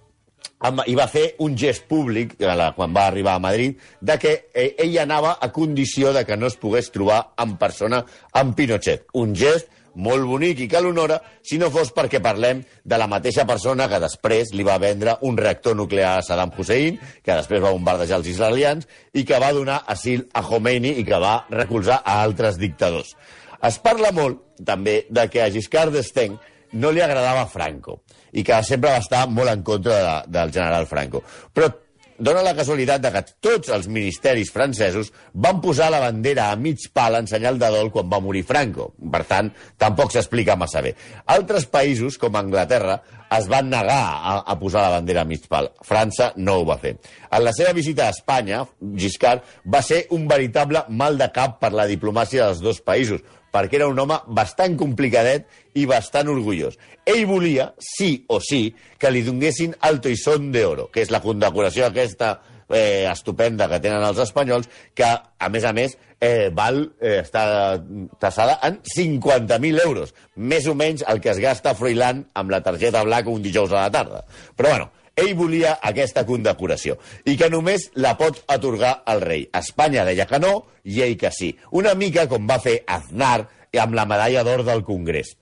amb, 0.66 0.80
i 0.88 0.94
va 0.96 1.04
fer 1.06 1.34
un 1.44 1.54
gest 1.58 1.84
públic, 1.86 2.34
a 2.40 2.54
la, 2.56 2.70
quan 2.72 2.94
va 2.96 3.06
arribar 3.10 3.34
a 3.36 3.42
Madrid, 3.44 3.76
de 4.00 4.16
que 4.18 4.32
eh, 4.54 4.70
ell 4.82 4.94
anava 5.02 5.34
a 5.40 5.50
condició 5.52 6.14
de 6.16 6.24
que 6.24 6.36
no 6.40 6.48
es 6.48 6.56
pogués 6.56 6.88
trobar 6.94 7.18
en 7.42 7.56
persona 7.60 8.02
amb 8.32 8.56
Pinochet. 8.56 9.04
Un 9.20 9.34
gest 9.36 9.68
molt 9.96 10.26
bonic 10.28 10.60
i 10.60 10.68
que 10.70 10.80
l'honora, 10.82 11.18
si 11.42 11.58
no 11.58 11.70
fos 11.72 11.92
perquè 11.96 12.20
parlem 12.22 12.62
de 12.84 12.98
la 13.00 13.08
mateixa 13.10 13.46
persona 13.48 13.88
que 13.88 14.00
després 14.02 14.52
li 14.54 14.66
va 14.66 14.78
vendre 14.82 15.16
un 15.26 15.38
reactor 15.40 15.76
nuclear 15.76 16.16
a 16.18 16.24
Saddam 16.24 16.52
Hussein, 16.56 17.00
que 17.24 17.38
després 17.40 17.62
va 17.64 17.72
bombardejar 17.74 18.20
els 18.20 18.28
israelians, 18.32 18.88
i 19.16 19.24
que 19.24 19.40
va 19.42 19.54
donar 19.56 19.82
asil 19.92 20.26
a 20.34 20.44
Khomeini 20.44 20.96
i 21.00 21.06
que 21.06 21.22
va 21.22 21.38
recolzar 21.50 22.02
a 22.04 22.20
altres 22.22 22.60
dictadors. 22.60 23.16
Es 23.64 23.80
parla 23.82 24.12
molt, 24.12 24.42
també, 24.64 25.06
de 25.10 25.26
que 25.32 25.42
a 25.42 25.50
Giscard 25.52 25.96
d'Estaing 25.96 26.36
no 26.76 26.92
li 26.92 27.00
agradava 27.00 27.46
Franco 27.48 28.00
i 28.36 28.44
que 28.44 28.60
sempre 28.66 28.92
va 28.92 29.00
estar 29.00 29.24
molt 29.32 29.48
en 29.48 29.62
contra 29.64 29.96
de, 29.96 30.14
del 30.38 30.52
general 30.52 30.86
Franco. 30.90 31.22
Però 31.54 31.70
dona 32.18 32.42
la 32.44 32.54
casualitat 32.56 33.02
de 33.02 33.10
que 33.14 33.22
tots 33.44 33.70
els 33.74 33.88
ministeris 33.92 34.50
francesos 34.52 35.12
van 35.34 35.60
posar 35.64 35.90
la 35.92 36.00
bandera 36.02 36.50
a 36.50 36.56
mig 36.56 36.88
pal 36.94 37.18
en 37.18 37.28
senyal 37.30 37.58
de 37.60 37.70
dol 37.72 37.90
quan 37.94 38.08
va 38.10 38.20
morir 38.24 38.44
Franco. 38.48 38.90
Per 39.12 39.22
tant, 39.28 39.52
tampoc 39.78 40.14
s'explica 40.14 40.56
massa 40.56 40.82
bé. 40.84 40.94
Altres 41.36 41.68
països, 41.70 42.18
com 42.20 42.36
Anglaterra, 42.36 42.98
es 43.36 43.48
van 43.50 43.70
negar 43.70 43.98
a, 43.98 44.36
a 44.46 44.58
posar 44.60 44.84
la 44.86 44.98
bandera 44.98 45.24
a 45.24 45.28
mig 45.28 45.46
pal. 45.50 45.70
França 45.84 46.32
no 46.36 46.60
ho 46.60 46.66
va 46.68 46.78
fer. 46.82 46.96
En 47.30 47.44
la 47.44 47.54
seva 47.56 47.74
visita 47.76 48.06
a 48.06 48.14
Espanya, 48.14 48.64
Giscard 48.96 49.44
va 49.72 49.82
ser 49.82 50.04
un 50.14 50.28
veritable 50.30 50.84
mal 50.88 51.18
de 51.18 51.28
cap 51.34 51.58
per 51.62 51.72
la 51.74 51.88
diplomàcia 51.90 52.46
dels 52.46 52.62
dos 52.62 52.80
països, 52.84 53.24
perquè 53.56 53.80
era 53.80 53.88
un 53.88 53.98
home 53.98 54.20
bastant 54.36 54.76
complicadet 54.76 55.48
i 55.80 55.86
bastant 55.88 56.28
orgullós. 56.32 56.76
Ell 57.08 57.24
volia, 57.28 57.70
sí 57.80 58.26
o 58.28 58.40
sí, 58.44 58.68
que 59.00 59.12
li 59.12 59.24
donguessin 59.24 59.76
el 59.88 60.02
Toisón 60.04 60.52
de 60.52 60.66
Oro, 60.68 60.90
que 60.92 61.00
és 61.04 61.12
la 61.14 61.22
condecoració 61.24 61.88
aquesta 61.88 62.36
eh, 62.68 63.06
estupenda 63.10 63.68
que 63.70 63.80
tenen 63.80 64.04
els 64.04 64.20
espanyols, 64.26 64.68
que, 64.94 65.06
a 65.08 65.48
més 65.52 65.64
a 65.64 65.72
més, 65.76 65.96
eh, 66.20 66.50
val, 66.52 66.82
eh, 67.00 67.20
està 67.22 67.78
tassada 68.20 68.58
en 68.66 68.80
50.000 68.82 69.82
euros. 69.84 70.14
Més 70.36 70.66
o 70.66 70.74
menys 70.74 71.04
el 71.08 71.20
que 71.24 71.32
es 71.32 71.40
gasta 71.42 71.76
Froilán 71.78 72.26
amb 72.34 72.52
la 72.52 72.62
targeta 72.66 73.04
blanca 73.06 73.32
un 73.32 73.44
dijous 73.44 73.72
a 73.72 73.86
la 73.86 73.90
tarda. 73.94 74.24
Però, 74.56 74.70
bueno, 74.72 74.90
ell 75.16 75.32
volia 75.34 75.78
aquesta 75.90 76.26
condecoració 76.28 76.98
i 77.24 77.36
que 77.40 77.48
només 77.52 77.88
la 77.94 78.14
pot 78.20 78.42
atorgar 78.52 79.00
el 79.12 79.24
rei. 79.24 79.48
Espanya 79.56 80.04
deia 80.04 80.28
que 80.28 80.40
no 80.42 80.52
i 80.84 81.00
ell 81.06 81.16
que 81.20 81.32
sí. 81.32 81.54
Una 81.72 81.94
mica 81.94 82.28
com 82.28 82.46
va 82.48 82.60
fer 82.62 82.82
Aznar 82.86 83.48
amb 83.76 83.96
la 83.96 84.06
medalla 84.08 84.44
d'or 84.44 84.62
del 84.64 84.84
Congrés 84.84 85.34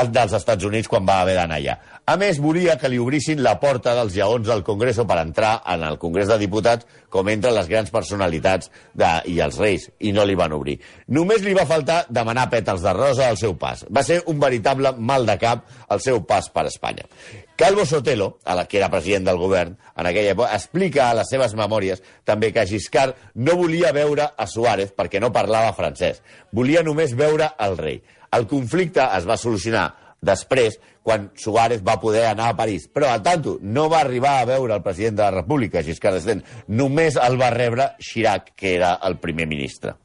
el 0.00 0.10
dels 0.14 0.34
Estats 0.36 0.64
Units 0.64 0.88
quan 0.88 1.06
va 1.06 1.20
haver 1.22 1.36
d'anar 1.38 1.58
allà. 1.60 1.76
A 2.10 2.16
més, 2.18 2.40
volia 2.42 2.74
que 2.74 2.88
li 2.90 2.96
obrissin 2.98 3.38
la 3.44 3.52
porta 3.62 3.92
dels 3.94 4.16
lleons 4.16 4.48
del 4.48 4.64
Congreso 4.66 5.04
per 5.06 5.20
entrar 5.20 5.50
en 5.70 5.84
el 5.86 5.94
Congrés 6.02 6.26
de 6.26 6.40
Diputats 6.40 6.88
com 7.06 7.28
entren 7.30 7.54
les 7.54 7.68
grans 7.70 7.92
personalitats 7.94 8.72
de, 8.98 9.10
i 9.30 9.36
els 9.44 9.60
reis, 9.62 9.84
i 10.02 10.10
no 10.16 10.24
li 10.26 10.34
van 10.34 10.56
obrir. 10.56 10.80
Només 11.06 11.44
li 11.46 11.54
va 11.54 11.68
faltar 11.70 12.00
demanar 12.10 12.48
pètals 12.50 12.82
de 12.82 12.96
rosa 12.98 13.28
al 13.30 13.38
seu 13.38 13.54
pas. 13.62 13.84
Va 13.94 14.02
ser 14.02 14.18
un 14.26 14.42
veritable 14.42 14.90
mal 14.98 15.28
de 15.28 15.38
cap 15.38 15.62
el 15.86 16.02
seu 16.02 16.18
pas 16.26 16.50
per 16.50 16.66
Espanya. 16.72 17.06
Calvo 17.54 17.86
Sotelo, 17.86 18.32
a 18.42 18.58
la 18.58 18.66
que 18.66 18.82
era 18.82 18.90
president 18.90 19.30
del 19.30 19.38
govern 19.38 19.78
en 19.78 20.10
aquella 20.10 20.34
època, 20.34 20.50
explica 20.58 21.06
a 21.06 21.14
les 21.20 21.30
seves 21.30 21.54
memòries 21.54 22.02
també 22.26 22.50
que 22.50 22.66
Giscard 22.66 23.38
no 23.38 23.54
volia 23.60 23.94
veure 23.94 24.32
a 24.34 24.50
Suárez 24.50 24.90
perquè 24.98 25.22
no 25.22 25.30
parlava 25.30 25.76
francès. 25.78 26.24
Volia 26.50 26.82
només 26.82 27.14
veure 27.14 27.52
el 27.62 27.78
rei. 27.78 28.02
El 28.34 28.50
conflicte 28.50 29.06
es 29.14 29.24
va 29.26 29.38
solucionar 29.38 29.90
després, 30.20 30.76
quan 31.02 31.30
Suárez 31.34 31.82
va 31.86 32.00
poder 32.00 32.26
anar 32.28 32.50
a 32.50 32.56
París. 32.56 32.86
Però, 32.92 33.08
al 33.08 33.22
tanto, 33.24 33.58
no 33.62 33.88
va 33.88 34.02
arribar 34.04 34.38
a 34.40 34.46
veure 34.48 34.76
el 34.76 34.84
president 34.84 35.16
de 35.16 35.26
la 35.26 35.34
República, 35.40 35.82
Giscard 35.82 36.18
d'Estaing. 36.18 36.44
Només 36.68 37.16
el 37.16 37.40
va 37.40 37.50
rebre 37.54 37.92
Chirac, 37.98 38.52
que 38.54 38.76
era 38.76 38.98
el 39.08 39.18
primer 39.18 39.48
ministre. 39.48 39.96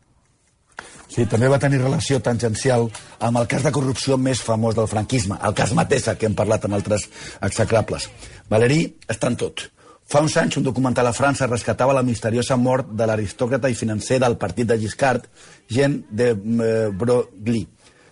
Sí, 1.11 1.27
també 1.29 1.47
va 1.47 1.59
tenir 1.61 1.77
relació 1.79 2.17
tangencial 2.23 2.89
amb 3.23 3.39
el 3.39 3.45
cas 3.47 3.63
de 3.63 3.71
corrupció 3.71 4.17
més 4.17 4.41
famós 4.43 4.75
del 4.75 4.89
franquisme, 4.91 5.37
el 5.47 5.53
cas 5.55 5.71
Matessa, 5.77 6.15
que 6.17 6.27
hem 6.27 6.35
parlat 6.35 6.65
en 6.65 6.73
altres 6.75 7.05
execrables. 7.45 8.09
Valéry 8.49 8.81
està 9.07 9.29
en 9.31 9.37
tot. 9.39 9.67
Fa 10.05 10.21
uns 10.21 10.35
anys, 10.37 10.57
un 10.59 10.65
documental 10.65 11.07
a 11.09 11.13
França 11.17 11.47
rescatava 11.49 11.93
la 11.97 12.03
misteriosa 12.05 12.57
mort 12.61 12.91
de 12.93 13.07
l'aristòcrata 13.09 13.71
i 13.71 13.77
financer 13.77 14.19
del 14.21 14.37
partit 14.37 14.67
de 14.69 14.77
Giscard, 14.81 15.25
Jean 15.69 16.03
de 16.09 16.33
eh, 16.33 16.89
Broglie. 16.93 17.65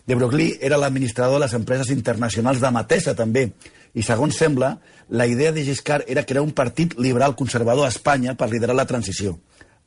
De 0.05 0.15
Broglie 0.15 0.57
era 0.61 0.77
l'administrador 0.77 1.39
de 1.39 1.45
les 1.45 1.53
empreses 1.55 1.89
internacionals 1.93 2.59
de 2.59 2.71
Matessa, 2.75 3.15
també. 3.15 3.47
I, 3.93 4.03
segons 4.03 4.35
sembla, 4.35 4.75
la 5.09 5.27
idea 5.27 5.53
de 5.55 5.63
Giscard 5.63 6.09
era 6.11 6.25
crear 6.25 6.43
un 6.43 6.51
partit 6.51 6.97
liberal 6.99 7.35
conservador 7.39 7.85
a 7.85 7.93
Espanya 7.93 8.35
per 8.35 8.49
liderar 8.51 8.75
la 8.75 8.87
transició. 8.89 9.37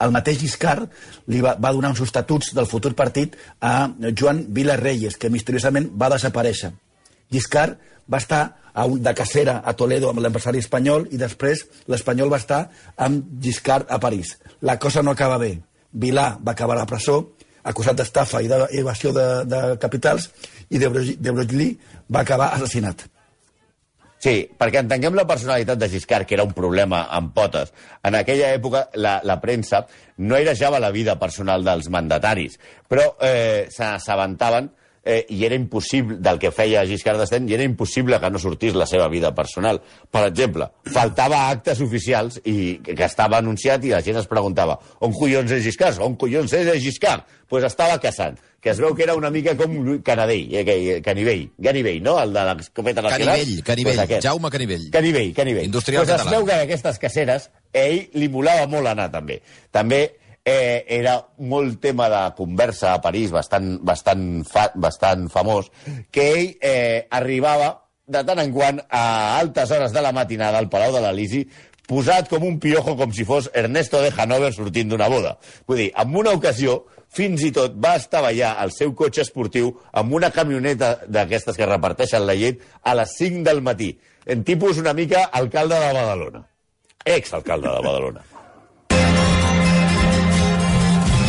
El 0.01 0.13
mateix 0.13 0.39
Giscard 0.41 0.89
li 1.33 1.41
va, 1.45 1.55
va 1.61 1.73
donar 1.73 1.91
uns 1.93 2.03
estatuts 2.05 2.53
del 2.57 2.69
futur 2.69 2.95
partit 2.97 3.37
a 3.61 3.91
Joan 4.13 4.45
Vila 4.57 4.77
Reyes, 4.81 5.17
que 5.17 5.33
misteriosament 5.33 5.91
va 5.97 6.13
desaparèixer. 6.13 6.73
Giscard 7.33 7.81
va 8.09 8.21
estar 8.23 8.43
a 8.73 8.85
un, 8.85 9.01
de 9.03 9.15
cacera 9.17 9.63
a 9.65 9.73
Toledo 9.73 10.11
amb 10.11 10.21
l'empresari 10.21 10.61
espanyol 10.61 11.09
i 11.11 11.21
després 11.21 11.65
l'espanyol 11.89 12.33
va 12.33 12.41
estar 12.41 12.67
amb 12.97 13.25
Giscard 13.43 13.89
a 13.91 13.99
París. 14.01 14.37
La 14.61 14.79
cosa 14.79 15.03
no 15.03 15.17
acaba 15.17 15.41
bé. 15.41 15.57
Vilà 15.97 16.37
va 16.45 16.53
acabar 16.53 16.77
a 16.77 16.83
la 16.85 16.89
presó, 16.89 17.36
acusat 17.67 17.99
d'estafa 17.99 18.43
i 18.45 18.49
d'evasió 18.51 19.13
de, 19.17 19.27
de 19.51 19.61
capitals, 19.83 20.31
i 20.71 20.79
de 20.79 20.89
Broglie 21.33 21.77
va 22.13 22.23
acabar 22.23 22.53
assassinat. 22.55 23.07
Sí, 24.27 24.47
perquè 24.59 24.81
entenguem 24.81 25.15
la 25.15 25.27
personalitat 25.29 25.79
de 25.79 25.89
Giscard, 25.93 26.27
que 26.27 26.35
era 26.39 26.47
un 26.47 26.55
problema 26.57 27.03
amb 27.15 27.35
potes. 27.37 27.73
En 28.03 28.17
aquella 28.17 28.49
època, 28.57 28.87
la, 28.97 29.19
la 29.29 29.37
premsa 29.43 29.85
no 30.25 30.39
irejava 30.41 30.81
la 30.81 30.91
vida 30.91 31.19
personal 31.21 31.67
dels 31.67 31.91
mandataris, 31.93 32.57
però 32.89 33.11
eh, 33.21 33.69
s'assabentaven 33.71 34.71
eh, 35.07 35.25
i 35.31 35.45
era 35.47 35.55
impossible, 35.55 36.19
del 36.21 36.41
que 36.43 36.51
feia 36.51 36.83
Giscard 36.89 37.23
d'Estaing, 37.23 37.47
i 37.49 37.55
era 37.55 37.65
impossible 37.65 38.19
que 38.21 38.31
no 38.31 38.43
sortís 38.43 38.75
la 38.75 38.89
seva 38.91 39.07
vida 39.09 39.31
personal. 39.35 39.79
Per 40.11 40.25
exemple, 40.27 40.67
faltava 40.93 41.47
actes 41.53 41.81
oficials 41.85 42.41
i 42.45 42.83
que 42.83 43.07
estava 43.07 43.39
anunciat 43.39 43.87
i 43.87 43.95
la 43.95 44.03
gent 44.03 44.19
es 44.19 44.29
preguntava 44.29 44.77
on 45.07 45.15
collons 45.15 45.55
és 45.55 45.65
Giscard? 45.65 46.03
On 46.03 46.19
collons 46.19 46.53
és 46.59 46.75
Giscard? 46.83 47.25
Doncs 47.47 47.47
pues 47.47 47.63
estava 47.63 48.01
casant 48.03 48.41
que 48.67 48.73
es 48.73 48.81
veu 48.83 48.97
que 48.99 49.05
era 49.05 49.15
una 49.15 49.31
mica 49.31 49.53
com 49.55 50.01
Canadell, 50.03 50.49
eh, 50.51 51.01
Canivell, 51.01 51.45
Canivell, 51.63 52.01
no? 52.03 52.17
El 52.19 52.33
de 52.35 52.43
l'escopeta 52.49 53.05
nacional. 53.05 53.37
Canivell, 53.37 53.63
Canivell, 53.63 54.01
pues 54.09 54.25
Jaume 54.25 54.51
Canivell. 54.51 54.89
Canivell, 54.91 55.33
Canivell. 55.33 55.69
Industrial 55.71 56.03
pues 56.03 56.11
català. 56.11 56.33
es 56.33 56.35
veu 56.35 56.47
que 56.49 56.57
aquestes 56.65 56.99
caceres, 56.99 57.47
ell 57.71 58.09
li 58.19 58.27
molava 58.29 58.67
molt 58.67 58.91
anar, 58.91 59.07
també. 59.15 59.39
També 59.71 60.01
eh, 60.47 60.87
era 60.87 61.19
molt 61.43 61.81
tema 61.83 62.07
de 62.09 62.23
conversa 62.39 62.95
a 62.95 63.01
París, 63.03 63.33
bastant, 63.35 63.81
bastant, 63.83 64.45
fa, 64.47 64.69
bastant 64.79 65.27
famós, 65.33 65.73
que 66.15 66.27
ell 66.31 66.53
eh, 66.63 67.07
arribava 67.11 67.73
de 68.07 68.23
tant 68.23 68.39
en 68.39 68.53
quant 68.55 68.79
a 68.87 69.07
altes 69.41 69.73
hores 69.75 69.93
de 69.93 70.03
la 70.05 70.15
matinada 70.15 70.63
al 70.63 70.71
Palau 70.71 70.95
de 70.95 71.03
l'Elisi 71.03 71.43
posat 71.91 72.31
com 72.31 72.47
un 72.47 72.61
piojo, 72.63 72.95
com 72.99 73.11
si 73.15 73.27
fos 73.27 73.51
Ernesto 73.55 73.99
de 74.03 74.13
Hanover 74.15 74.53
sortint 74.55 74.91
d'una 74.91 75.11
boda. 75.11 75.37
Vull 75.67 75.83
dir, 75.83 75.89
en 75.99 76.15
una 76.23 76.35
ocasió, 76.39 76.85
fins 77.11 77.43
i 77.47 77.51
tot 77.55 77.75
va 77.83 77.97
estavellar 77.99 78.57
el 78.63 78.75
seu 78.75 78.95
cotxe 78.95 79.27
esportiu 79.27 79.73
amb 79.99 80.15
una 80.15 80.31
camioneta 80.35 80.97
d'aquestes 81.07 81.59
que 81.59 81.67
reparteixen 81.67 82.27
la 82.27 82.39
llet 82.39 82.63
a 82.83 82.95
les 82.99 83.19
5 83.19 83.43
del 83.47 83.63
matí. 83.67 83.97
En 84.27 84.47
tipus 84.47 84.79
una 84.83 84.95
mica 84.95 85.27
alcalde 85.27 85.79
de 85.79 85.93
Badalona. 85.93 86.47
Ex-alcalde 87.05 87.71
de 87.71 87.83
Badalona. 87.83 88.36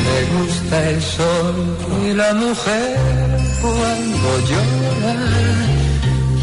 Me 0.07 0.19
gusta 0.37 0.89
el 0.89 1.01
sol 1.01 1.55
y 2.05 2.13
la 2.13 2.33
mujer 2.33 2.97
cuando 3.61 4.29
llora, 4.49 5.15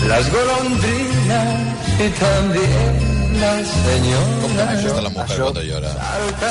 las 0.09 0.33
golondrinas 0.33 1.75
y 1.99 2.09
también 2.21 3.15
la 3.41 3.65
señora. 3.65 4.73
Això 4.73 4.95
de 4.95 5.03
la 5.03 5.09
mujer 5.09 5.41
cuando 5.41 5.63
llora. 5.63 5.91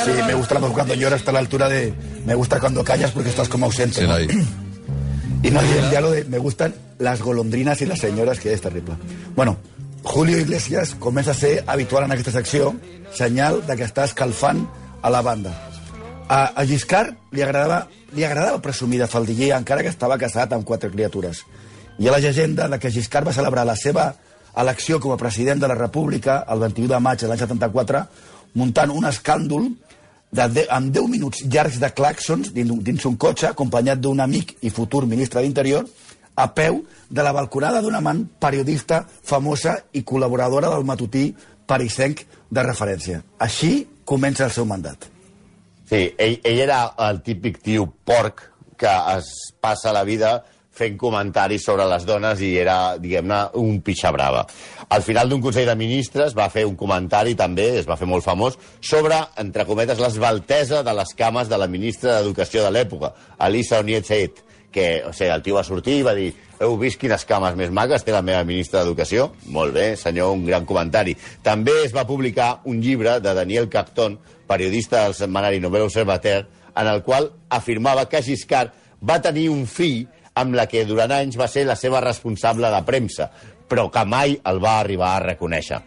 Sí, 0.06 0.12
me 0.26 0.34
gusta 0.34 0.54
la 0.56 0.60
mujer 0.60 0.76
cuando 0.76 0.96
llora 0.96 1.16
hasta 1.16 1.32
la 1.32 1.40
altura 1.40 1.70
de 1.70 1.94
me 2.26 2.36
gusta 2.36 2.60
cuando 2.60 2.84
callas 2.84 3.12
porque 3.12 3.30
estás 3.30 3.50
como 3.50 3.66
ausente. 3.66 4.02
Sí, 4.02 4.08
¿no? 4.08 4.18
Y 5.44 5.52
no 5.52 5.62
direm 5.62 5.92
ya 5.92 6.00
lo 6.00 6.10
de 6.10 6.24
me 6.24 6.38
gustan 6.38 6.74
las 7.00 7.22
golondrinas 7.22 7.82
y 7.82 7.86
las 7.86 8.00
señoras, 8.00 8.40
que 8.40 8.54
és 8.54 8.62
terrible. 8.62 8.96
Bueno, 9.36 9.58
Julio 10.02 10.38
Iglesias 10.38 10.96
comença 10.98 11.32
a 11.32 11.34
ser 11.34 11.66
habitual 11.68 12.06
en 12.06 12.14
aquesta 12.14 12.32
secció, 12.32 12.74
senyal 13.12 13.60
de 13.68 13.76
que 13.76 13.84
està 13.84 14.08
escalfant 14.08 14.64
a 15.02 15.10
la 15.12 15.22
banda. 15.22 15.52
A, 16.28 16.54
a 16.56 16.66
Giscard 16.66 17.34
li 17.36 17.44
agradava, 17.44 17.88
li 18.16 18.24
agradava 18.24 18.62
presumir 18.64 19.02
de 19.02 19.08
faldiller, 19.08 19.52
encara 19.58 19.84
que 19.84 19.92
estava 19.92 20.18
casat 20.18 20.54
amb 20.54 20.66
quatre 20.66 20.92
criatures. 20.92 21.44
Hi 22.00 22.08
ha 22.08 22.14
la 22.16 22.22
llegenda 22.24 22.68
de 22.70 22.80
que 22.80 22.92
Giscard 22.92 23.28
va 23.28 23.36
celebrar 23.36 23.66
la 23.68 23.76
seva 23.76 24.14
elecció 24.58 25.00
com 25.00 25.14
a 25.14 25.18
president 25.18 25.62
de 25.62 25.68
la 25.68 25.78
República 25.78 26.44
el 26.50 26.62
21 26.64 26.88
de 26.94 27.00
maig 27.02 27.22
de 27.22 27.30
l'any 27.30 27.42
74 27.42 28.04
muntant 28.60 28.94
un 28.94 29.06
escàndol 29.10 29.70
de 30.34 30.48
de, 30.50 30.66
amb 30.74 30.90
10 30.94 31.10
minuts 31.10 31.44
llargs 31.46 31.80
de 31.82 31.92
claxons 31.94 32.54
dins, 32.54 32.74
dins 32.82 33.06
un 33.06 33.18
cotxe, 33.18 33.50
acompanyat 33.50 34.02
d'un 34.02 34.20
amic 34.24 34.56
i 34.62 34.74
futur 34.74 35.06
ministre 35.06 35.42
d'Interior, 35.42 35.86
a 36.36 36.48
peu 36.54 36.82
de 37.10 37.22
la 37.26 37.34
balconada 37.34 37.82
d'una 37.82 38.02
amant 38.02 38.26
periodista 38.42 39.04
famosa 39.06 39.78
i 39.94 40.02
col·laboradora 40.02 40.74
del 40.74 40.86
matutí 40.86 41.28
parisenc 41.70 42.26
de 42.50 42.66
referència. 42.66 43.22
Així 43.38 43.76
comença 44.06 44.50
el 44.50 44.56
seu 44.56 44.66
mandat. 44.66 45.13
Sí, 45.90 46.08
ell, 46.18 46.40
ell 46.44 46.64
era 46.64 46.86
el 47.10 47.22
típic 47.26 47.60
tio 47.64 47.88
porc 48.06 48.50
que 48.80 48.92
es 49.18 49.30
passa 49.62 49.94
la 49.96 50.04
vida 50.08 50.40
fent 50.74 50.96
comentaris 50.98 51.64
sobre 51.68 51.86
les 51.86 52.06
dones 52.08 52.40
i 52.42 52.56
era, 52.58 52.96
diguem-ne, 52.98 53.40
un 53.62 53.78
pitxa 53.86 54.12
brava. 54.16 54.42
Al 54.90 55.04
final 55.06 55.30
d'un 55.30 55.42
Consell 55.44 55.70
de 55.70 55.76
Ministres 55.78 56.34
va 56.38 56.50
fer 56.50 56.66
un 56.66 56.76
comentari 56.80 57.36
també, 57.38 57.68
es 57.80 57.90
va 57.90 57.98
fer 58.00 58.10
molt 58.10 58.26
famós, 58.26 58.58
sobre, 58.82 59.20
entre 59.42 59.68
cometes, 59.70 60.02
l'esbaltesa 60.02 60.82
de 60.86 60.96
les 60.98 61.14
cames 61.20 61.52
de 61.52 61.62
la 61.62 61.70
ministra 61.70 62.18
d'Educació 62.18 62.66
de 62.66 62.74
l'època, 62.74 63.14
Elisa 63.46 63.84
Onietzeet, 63.86 64.42
que, 64.74 64.88
o 65.06 65.14
sigui, 65.14 65.30
el 65.30 65.46
tio 65.46 65.60
va 65.60 65.68
sortir 65.68 66.00
i 66.00 66.08
va 66.08 66.16
dir 66.18 66.32
heu 66.64 66.78
vist 66.80 67.00
quines 67.02 67.26
cames 67.28 67.56
més 67.60 67.72
maques 67.76 68.06
té 68.06 68.14
la 68.16 68.24
meva 68.26 68.44
ministra 68.48 68.82
d'Educació? 68.82 69.30
Molt 69.54 69.76
bé, 69.76 69.88
senyor, 70.00 70.34
un 70.34 70.46
gran 70.48 70.66
comentari. 70.66 71.16
També 71.46 71.76
es 71.84 71.94
va 71.96 72.08
publicar 72.10 72.64
un 72.70 72.80
llibre 72.82 73.20
de 73.22 73.34
Daniel 73.38 73.70
Capton, 73.70 74.18
periodista 74.48 75.04
del 75.06 75.16
setmanari 75.18 75.62
Novel 75.64 75.88
Observateur, 75.88 76.46
en 76.76 76.90
el 76.90 77.04
qual 77.04 77.32
afirmava 77.50 78.08
que 78.10 78.24
Giscard 78.24 78.74
va 79.04 79.22
tenir 79.22 79.50
un 79.52 79.66
fill 79.68 80.06
amb 80.40 80.56
la 80.58 80.66
que 80.70 80.86
durant 80.90 81.12
anys 81.14 81.38
va 81.40 81.48
ser 81.48 81.66
la 81.68 81.78
seva 81.78 82.02
responsable 82.02 82.70
de 82.74 82.82
premsa, 82.88 83.30
però 83.70 83.90
que 83.94 84.06
mai 84.06 84.38
el 84.50 84.62
va 84.64 84.80
arribar 84.80 85.16
a 85.16 85.24
reconèixer. 85.28 85.80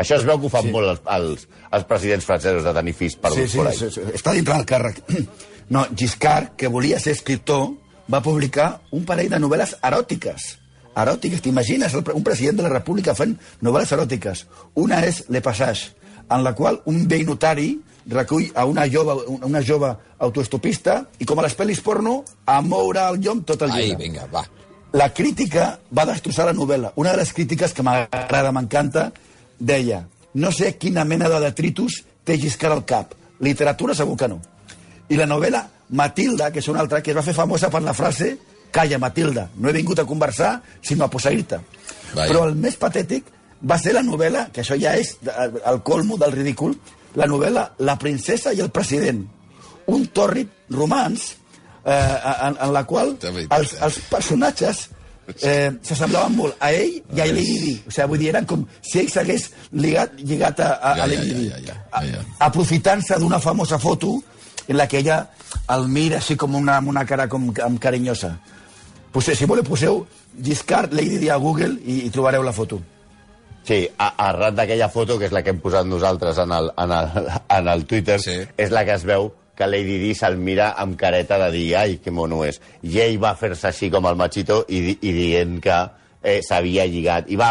Això 0.00 0.16
es 0.16 0.24
veu 0.24 0.38
que 0.40 0.48
ho 0.48 0.52
fan 0.52 0.68
sí. 0.68 0.72
molt 0.72 0.94
els, 0.94 1.02
els, 1.12 1.46
els 1.76 1.86
presidents 1.88 2.24
francesos 2.24 2.64
de 2.64 2.72
tenir 2.76 2.94
fills 2.96 3.18
perduts 3.20 3.52
sí, 3.52 3.60
sí, 3.60 3.76
sí, 3.80 3.90
sí, 3.98 4.14
està 4.16 4.32
dintre 4.36 4.56
del 4.56 4.68
càrrec. 4.68 5.04
No, 5.70 5.84
Giscard, 5.94 6.56
que 6.58 6.66
volia 6.66 6.96
ser 6.98 7.12
escriptor, 7.14 7.68
va 8.10 8.18
publicar 8.24 8.80
un 8.90 9.04
parell 9.06 9.28
de 9.30 9.38
novel·les 9.38 9.76
eròtiques. 9.86 10.46
Eròtiques, 10.98 11.44
t'imagines? 11.44 11.94
Un 11.94 12.24
president 12.26 12.58
de 12.58 12.64
la 12.64 12.72
República 12.72 13.14
fent 13.14 13.36
novel·les 13.62 13.92
eròtiques. 13.94 14.42
Una 14.82 14.98
és 15.06 15.20
Le 15.30 15.38
Passage, 15.46 15.92
en 16.30 16.44
la 16.44 16.54
qual 16.54 16.80
un 16.90 17.06
vell 17.08 17.26
notari 17.26 17.72
recull 18.10 18.48
a 18.54 18.64
una 18.66 18.86
jove, 18.90 19.16
una 19.44 19.62
jove 19.62 19.90
autoestopista 20.18 21.00
i 21.18 21.26
com 21.28 21.38
a 21.38 21.44
les 21.46 21.56
pel·lis 21.58 21.82
porno, 21.84 22.20
a 22.46 22.60
moure 22.62 23.02
el 23.08 23.20
llom 23.20 23.42
tot 23.46 23.62
el 23.62 23.72
Ai, 23.74 23.90
llibre. 23.90 24.04
vinga, 24.06 24.26
va. 24.32 24.44
La 24.92 25.12
crítica 25.14 25.78
va 25.96 26.06
destrossar 26.08 26.48
la 26.48 26.54
novel·la. 26.56 26.92
Una 26.96 27.12
de 27.12 27.20
les 27.22 27.32
crítiques 27.32 27.72
que 27.72 27.82
m'agrada, 27.86 28.50
m'encanta, 28.52 29.12
deia 29.58 30.06
no 30.34 30.50
sé 30.54 30.76
quina 30.78 31.04
mena 31.04 31.28
de 31.28 31.40
detritus 31.42 32.04
té 32.24 32.38
Giscard 32.38 32.72
al 32.72 32.84
cap. 32.86 33.14
Literatura 33.40 33.94
segur 33.94 34.16
que 34.18 34.28
no. 34.28 34.40
I 35.10 35.18
la 35.18 35.26
novel·la 35.26 35.64
Matilda, 35.90 36.50
que 36.52 36.60
és 36.62 36.68
una 36.68 36.80
altra, 36.80 37.02
que 37.02 37.10
es 37.10 37.16
va 37.16 37.22
fer 37.26 37.34
famosa 37.34 37.70
per 37.70 37.82
la 37.82 37.94
frase 37.94 38.36
Calla, 38.70 38.98
Matilda, 39.02 39.48
no 39.58 39.68
he 39.68 39.72
vingut 39.74 39.98
a 39.98 40.06
conversar, 40.06 40.60
sinó 40.82 41.04
a 41.04 41.10
posseir-te. 41.10 41.58
Però 42.14 42.44
el 42.46 42.54
més 42.54 42.76
patètic 42.78 43.26
va 43.62 43.78
ser 43.78 43.92
la 43.96 44.04
novel·la, 44.06 44.46
que 44.54 44.62
això 44.62 44.78
ja 44.80 44.94
és 44.96 45.16
el 45.26 45.82
colmo 45.86 46.16
del 46.20 46.32
ridícul, 46.32 46.76
la 47.18 47.26
novel·la 47.26 47.66
La 47.82 47.98
princesa 47.98 48.52
i 48.54 48.60
el 48.62 48.70
president. 48.70 49.24
Un 49.90 50.06
tòrrid 50.14 50.48
romans 50.70 51.32
eh, 51.84 51.92
en, 51.92 52.56
en 52.56 52.72
la 52.72 52.84
qual 52.86 53.16
els, 53.18 53.74
els 53.82 53.98
personatges 54.10 54.84
eh, 55.42 55.70
s'assemblaven 55.82 56.36
molt 56.36 56.62
a 56.62 56.70
ell 56.74 57.00
i 57.00 57.22
a 57.22 57.26
Lady 57.26 57.58
Di. 57.64 57.74
O 57.86 57.90
sigui, 57.90 58.08
vull 58.12 58.22
dir, 58.22 58.30
eren 58.32 58.46
com 58.48 58.62
si 58.78 59.00
ell 59.02 59.10
s'hagués 59.12 59.48
lligat, 59.72 60.14
lligat 60.22 60.62
a, 60.62 60.70
a, 60.78 60.94
Ja, 61.00 61.04
a 61.04 61.10
Lady 61.10 61.48
ja, 61.48 61.58
ja, 61.58 61.74
ja, 61.74 62.04
ja, 62.04 62.14
ja. 62.14 62.22
Aprofitant-se 62.46 63.18
d'una 63.22 63.40
famosa 63.42 63.78
foto 63.82 64.16
en 64.68 64.78
la 64.78 64.86
que 64.86 65.00
ella 65.02 65.24
el 65.74 65.88
mira 65.90 66.20
així 66.20 66.36
com 66.38 66.54
una, 66.54 66.78
amb 66.78 66.92
una 66.92 67.04
cara 67.06 67.28
com, 67.28 67.50
amb 67.64 67.82
carinyosa. 67.82 68.36
Poseu, 69.10 69.34
si 69.34 69.48
voleu, 69.50 69.66
poseu 69.66 70.04
Giscard 70.38 70.94
Lady 70.94 71.18
Di 71.18 71.30
a 71.30 71.38
Google 71.42 71.74
i, 71.82 72.04
i 72.06 72.10
trobareu 72.14 72.44
la 72.46 72.54
foto. 72.54 72.78
Sí, 73.64 73.86
a, 73.98 74.08
arran 74.30 74.56
d'aquella 74.56 74.88
foto, 74.90 75.18
que 75.18 75.26
és 75.28 75.32
la 75.36 75.42
que 75.44 75.52
hem 75.52 75.60
posat 75.62 75.86
nosaltres 75.86 76.38
en 76.42 76.52
el, 76.56 76.70
en 76.80 76.92
el, 76.96 77.28
en 77.58 77.68
el 77.68 77.84
Twitter, 77.86 78.18
Sí. 78.22 78.38
és 78.56 78.70
la 78.72 78.84
que 78.88 78.94
es 78.96 79.04
veu 79.06 79.30
que 79.60 79.66
Lady 79.68 79.98
Di 80.00 80.14
se'l 80.16 80.38
mira 80.40 80.70
amb 80.80 80.96
careta 80.96 81.36
de 81.42 81.50
dir 81.52 81.66
ai, 81.76 81.98
que 82.00 82.10
mono 82.10 82.40
és. 82.48 82.60
I 82.82 82.98
ell 83.04 83.18
va 83.22 83.34
fer-se 83.36 83.68
així 83.68 83.90
com 83.92 84.06
el 84.08 84.16
machito 84.16 84.62
i, 84.68 84.80
di- 84.80 84.98
i 85.04 85.12
dient 85.12 85.58
que 85.60 85.76
eh, 86.22 86.40
s'havia 86.46 86.86
lligat. 86.88 87.28
I 87.28 87.36
va, 87.36 87.50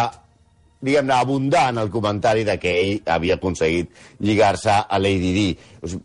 diguem-ne, 0.81 1.13
abundar 1.13 1.67
en 1.69 1.77
el 1.83 1.91
comentari 1.93 2.43
de 2.47 2.57
que 2.57 2.73
ell 2.81 2.95
havia 3.05 3.35
aconseguit 3.37 3.91
lligar-se 4.25 4.71
a 4.89 4.97
Lady 4.99 5.31
Di. 5.35 5.47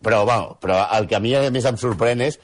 Però, 0.02 0.24
bueno, 0.28 0.58
però 0.60 0.82
el 0.98 1.06
que 1.08 1.16
a 1.16 1.20
mi 1.24 1.32
a 1.34 1.46
més 1.50 1.64
em 1.64 1.80
sorprèn 1.80 2.20
és 2.28 2.36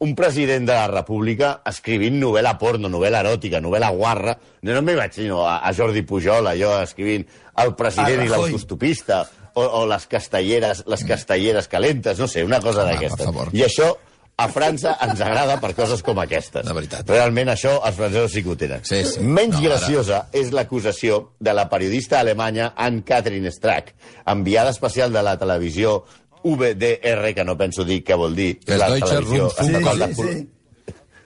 un 0.00 0.14
president 0.16 0.64
de 0.66 0.72
la 0.72 0.86
República 0.88 1.60
escrivint 1.68 2.16
novel·la 2.22 2.54
porno, 2.58 2.88
novel·la 2.88 3.20
eròtica, 3.20 3.60
novel·la 3.60 3.90
guarra. 3.92 4.34
No, 4.64 4.72
no 4.72 4.80
m'imagino 4.86 5.42
a, 5.44 5.58
a 5.60 5.72
Jordi 5.76 6.02
Pujol, 6.08 6.48
allò, 6.48 6.78
escrivint 6.82 7.26
el 7.60 7.74
president 7.76 8.22
i 8.24 8.30
l'autostopista, 8.32 9.24
o, 9.54 9.64
o 9.64 9.82
les 9.90 10.06
castelleres, 10.08 10.84
les 10.88 11.02
castelleres 11.04 11.68
calentes, 11.68 12.18
no 12.22 12.28
sé, 12.30 12.44
una 12.46 12.60
cosa 12.64 12.84
d'aquestes. 12.88 13.28
I 13.52 13.64
això 13.66 13.90
a 14.40 14.46
França 14.48 14.94
ens 15.04 15.20
agrada 15.20 15.58
per 15.60 15.74
coses 15.76 16.00
com 16.06 16.16
aquestes. 16.22 16.64
De 16.64 16.72
veritat. 16.72 17.04
Realment 17.12 17.50
això 17.52 17.74
els 17.84 17.98
francesos 17.98 18.32
sí 18.32 18.40
que 18.46 18.54
ho 18.54 18.56
tenen. 18.56 18.80
Sí, 18.88 19.02
sí. 19.04 19.20
Menys 19.20 19.58
No, 19.58 19.66
ara- 19.66 19.74
graciosa 19.74 20.22
és 20.32 20.48
l'acusació 20.56 21.34
de 21.44 21.52
la 21.52 21.66
periodista 21.68 22.22
alemanya 22.22 22.70
Anne-Catherine 22.74 23.52
Strack, 23.52 23.92
enviada 24.32 24.70
especial 24.72 25.12
de 25.12 25.20
la 25.26 25.36
televisió 25.36 25.98
VDR, 26.44 27.34
que 27.34 27.44
no 27.44 27.56
penso 27.58 27.84
dir 27.84 28.02
què 28.04 28.16
vol 28.16 28.34
dir. 28.36 28.58
Que 28.60 28.74
és 28.74 28.78
la 28.80 28.88
Deutsche 28.90 29.08
televisió 29.14 29.48
Rundfunk. 29.48 29.76
estatal 29.76 29.98
de 29.98 30.06
Sí, 30.08 30.14
Pol- 30.14 30.32
sí, 30.34 30.48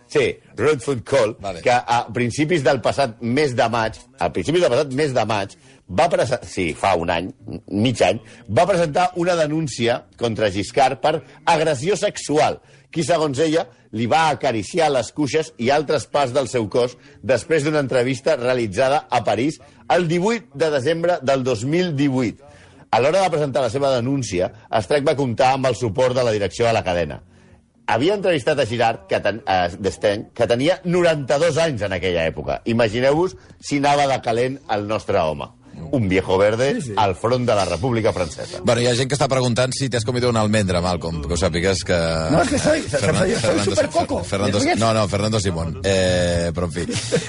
Sí, 0.07 0.37
Roadfoot 0.57 1.01
Call, 1.03 1.37
Vale. 1.41 1.61
que 1.63 1.71
a 1.73 2.07
principis 2.13 2.63
del 2.63 2.81
passat 2.81 3.17
mes 3.21 3.55
de 3.57 3.69
maig, 3.69 3.95
a 4.21 4.29
principis 4.33 4.61
del 4.63 4.71
passat 4.71 4.93
mes 4.93 5.13
de 5.15 5.25
maig, 5.27 5.57
va 5.91 6.09
presentar, 6.09 6.47
sí, 6.47 6.73
fa 6.75 6.95
un 6.95 7.11
any, 7.11 7.33
mig 7.69 8.01
any, 8.03 8.21
va 8.49 8.67
presentar 8.67 9.11
una 9.17 9.35
denúncia 9.35 10.05
contra 10.17 10.51
Giscard 10.53 11.01
per 11.01 11.25
agressió 11.45 11.97
sexual, 11.97 12.61
qui, 12.93 13.03
segons 13.03 13.41
ella, 13.43 13.67
li 13.91 14.07
va 14.07 14.29
acariciar 14.29 14.91
les 14.93 15.11
cuixes 15.11 15.53
i 15.59 15.71
altres 15.71 16.07
parts 16.07 16.33
del 16.37 16.47
seu 16.49 16.69
cos 16.71 16.97
després 17.23 17.65
d'una 17.65 17.81
entrevista 17.83 18.37
realitzada 18.37 19.09
a 19.11 19.25
París 19.25 19.59
el 19.89 20.07
18 20.07 20.47
de 20.55 20.71
desembre 20.71 21.19
del 21.23 21.43
2018. 21.43 22.44
A 22.95 23.01
l'hora 23.03 23.25
de 23.25 23.31
presentar 23.35 23.65
la 23.65 23.73
seva 23.75 23.91
denúncia, 23.91 24.53
Strack 24.87 25.07
va 25.07 25.17
comptar 25.19 25.55
amb 25.57 25.67
el 25.67 25.75
suport 25.75 26.15
de 26.15 26.23
la 26.23 26.35
direcció 26.35 26.69
de 26.69 26.75
la 26.77 26.85
cadena 26.87 27.23
havia 27.87 28.15
entrevistat 28.17 28.59
a 28.59 28.67
Girard, 28.67 29.05
que 29.09 29.21
ten, 29.21 29.41
a 29.47 29.69
d'Esteny, 29.69 30.29
que 30.37 30.47
tenia 30.49 30.79
92 30.85 31.59
anys 31.61 31.85
en 31.85 31.97
aquella 31.97 32.25
època. 32.31 32.61
Imagineu-vos 32.71 33.37
si 33.61 33.81
anava 33.83 34.07
de 34.11 34.21
calent 34.25 34.59
el 34.73 34.87
nostre 34.89 35.21
home. 35.21 35.51
Un 35.95 36.09
viejo 36.09 36.37
verde 36.39 36.81
sí, 36.81 36.89
sí. 36.89 36.95
al 36.97 37.15
front 37.15 37.47
de 37.47 37.55
la 37.55 37.65
República 37.65 38.13
Francesa. 38.13 38.59
Bueno, 38.65 38.81
hi 38.83 38.87
ha 38.89 38.95
gent 38.99 39.09
que 39.09 39.15
està 39.15 39.29
preguntant 39.31 39.73
si 39.77 39.89
t'has 39.89 40.05
comido 40.05 40.29
una 40.29 40.41
almendra, 40.43 40.81
Malcolm, 40.83 41.21
que 41.23 41.35
ho 41.35 41.39
sàpigues 41.39 41.85
que... 41.87 41.99
No, 42.33 42.41
es 42.43 42.49
que 42.51 42.59
soy- 42.59 42.83
soy- 42.83 43.37
soy 43.41 43.61
supercoco. 43.65 44.23
Fernando, 44.25 44.59
¿Me 44.59 44.65
oyes? 44.65 44.79
no, 44.81 44.93
no, 44.95 45.07
Fernando 45.09 45.39
Simón. 45.41 45.81
Eh, 45.85 46.51
però, 46.55 46.67
en 46.67 46.73
fi. 46.73 46.81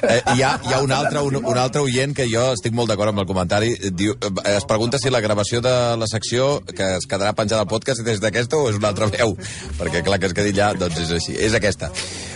Eh, 0.08 0.22
hi, 0.36 0.42
ha, 0.42 0.60
hi 0.66 0.74
ha 0.74 0.80
un 0.82 0.92
altre, 0.92 1.22
un, 1.22 1.36
un 1.46 1.58
altre 1.58 1.82
oient 1.86 2.16
que 2.18 2.26
jo 2.32 2.48
estic 2.56 2.74
molt 2.74 2.90
d'acord 2.90 3.14
amb 3.14 3.22
el 3.22 3.28
comentari. 3.30 3.74
Diu, 3.94 4.16
eh, 4.18 4.34
es 4.56 4.66
pregunta 4.66 4.98
si 4.98 5.10
la 5.14 5.22
gravació 5.22 5.62
de 5.62 5.76
la 6.02 6.08
secció 6.10 6.62
que 6.66 6.96
es 6.98 7.06
quedarà 7.08 7.34
penjada 7.38 7.62
al 7.66 7.70
podcast 7.70 8.02
és 8.08 8.20
d'aquesta 8.24 8.58
o 8.58 8.70
és 8.72 8.80
una 8.82 8.90
altra 8.94 9.08
veu. 9.14 9.36
Perquè, 9.78 10.02
clar, 10.04 10.18
que 10.20 10.32
es 10.32 10.34
quedi 10.38 10.56
allà, 10.58 10.74
doncs 10.80 11.00
és 11.06 11.12
així. 11.20 11.38
És 11.38 11.54
aquesta. 11.54 11.92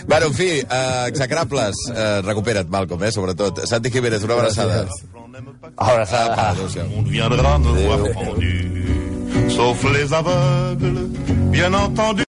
Bueno, 0.06 0.26
en 0.30 0.34
fi, 0.34 0.50
eh, 0.60 1.04
execrables, 1.08 1.74
eh, 1.94 2.20
recupera't, 2.22 2.68
Malcolm, 2.70 3.02
eh, 3.04 3.10
sobretot. 3.12 3.64
Santi 3.66 3.90
Jiménez, 3.90 4.22
una 4.22 4.34
abraçada. 4.38 4.86
Apa, 5.76 6.50
adéu-siau. 6.50 6.82
On 6.96 7.02
viendra 7.02 7.58
me 7.58 7.70
voir 7.84 7.98
pendu, 8.12 8.84
sauf 9.48 9.84
les 9.92 10.12
aveugles, 10.12 11.08
bien 11.50 11.72
entendu. 11.74 12.24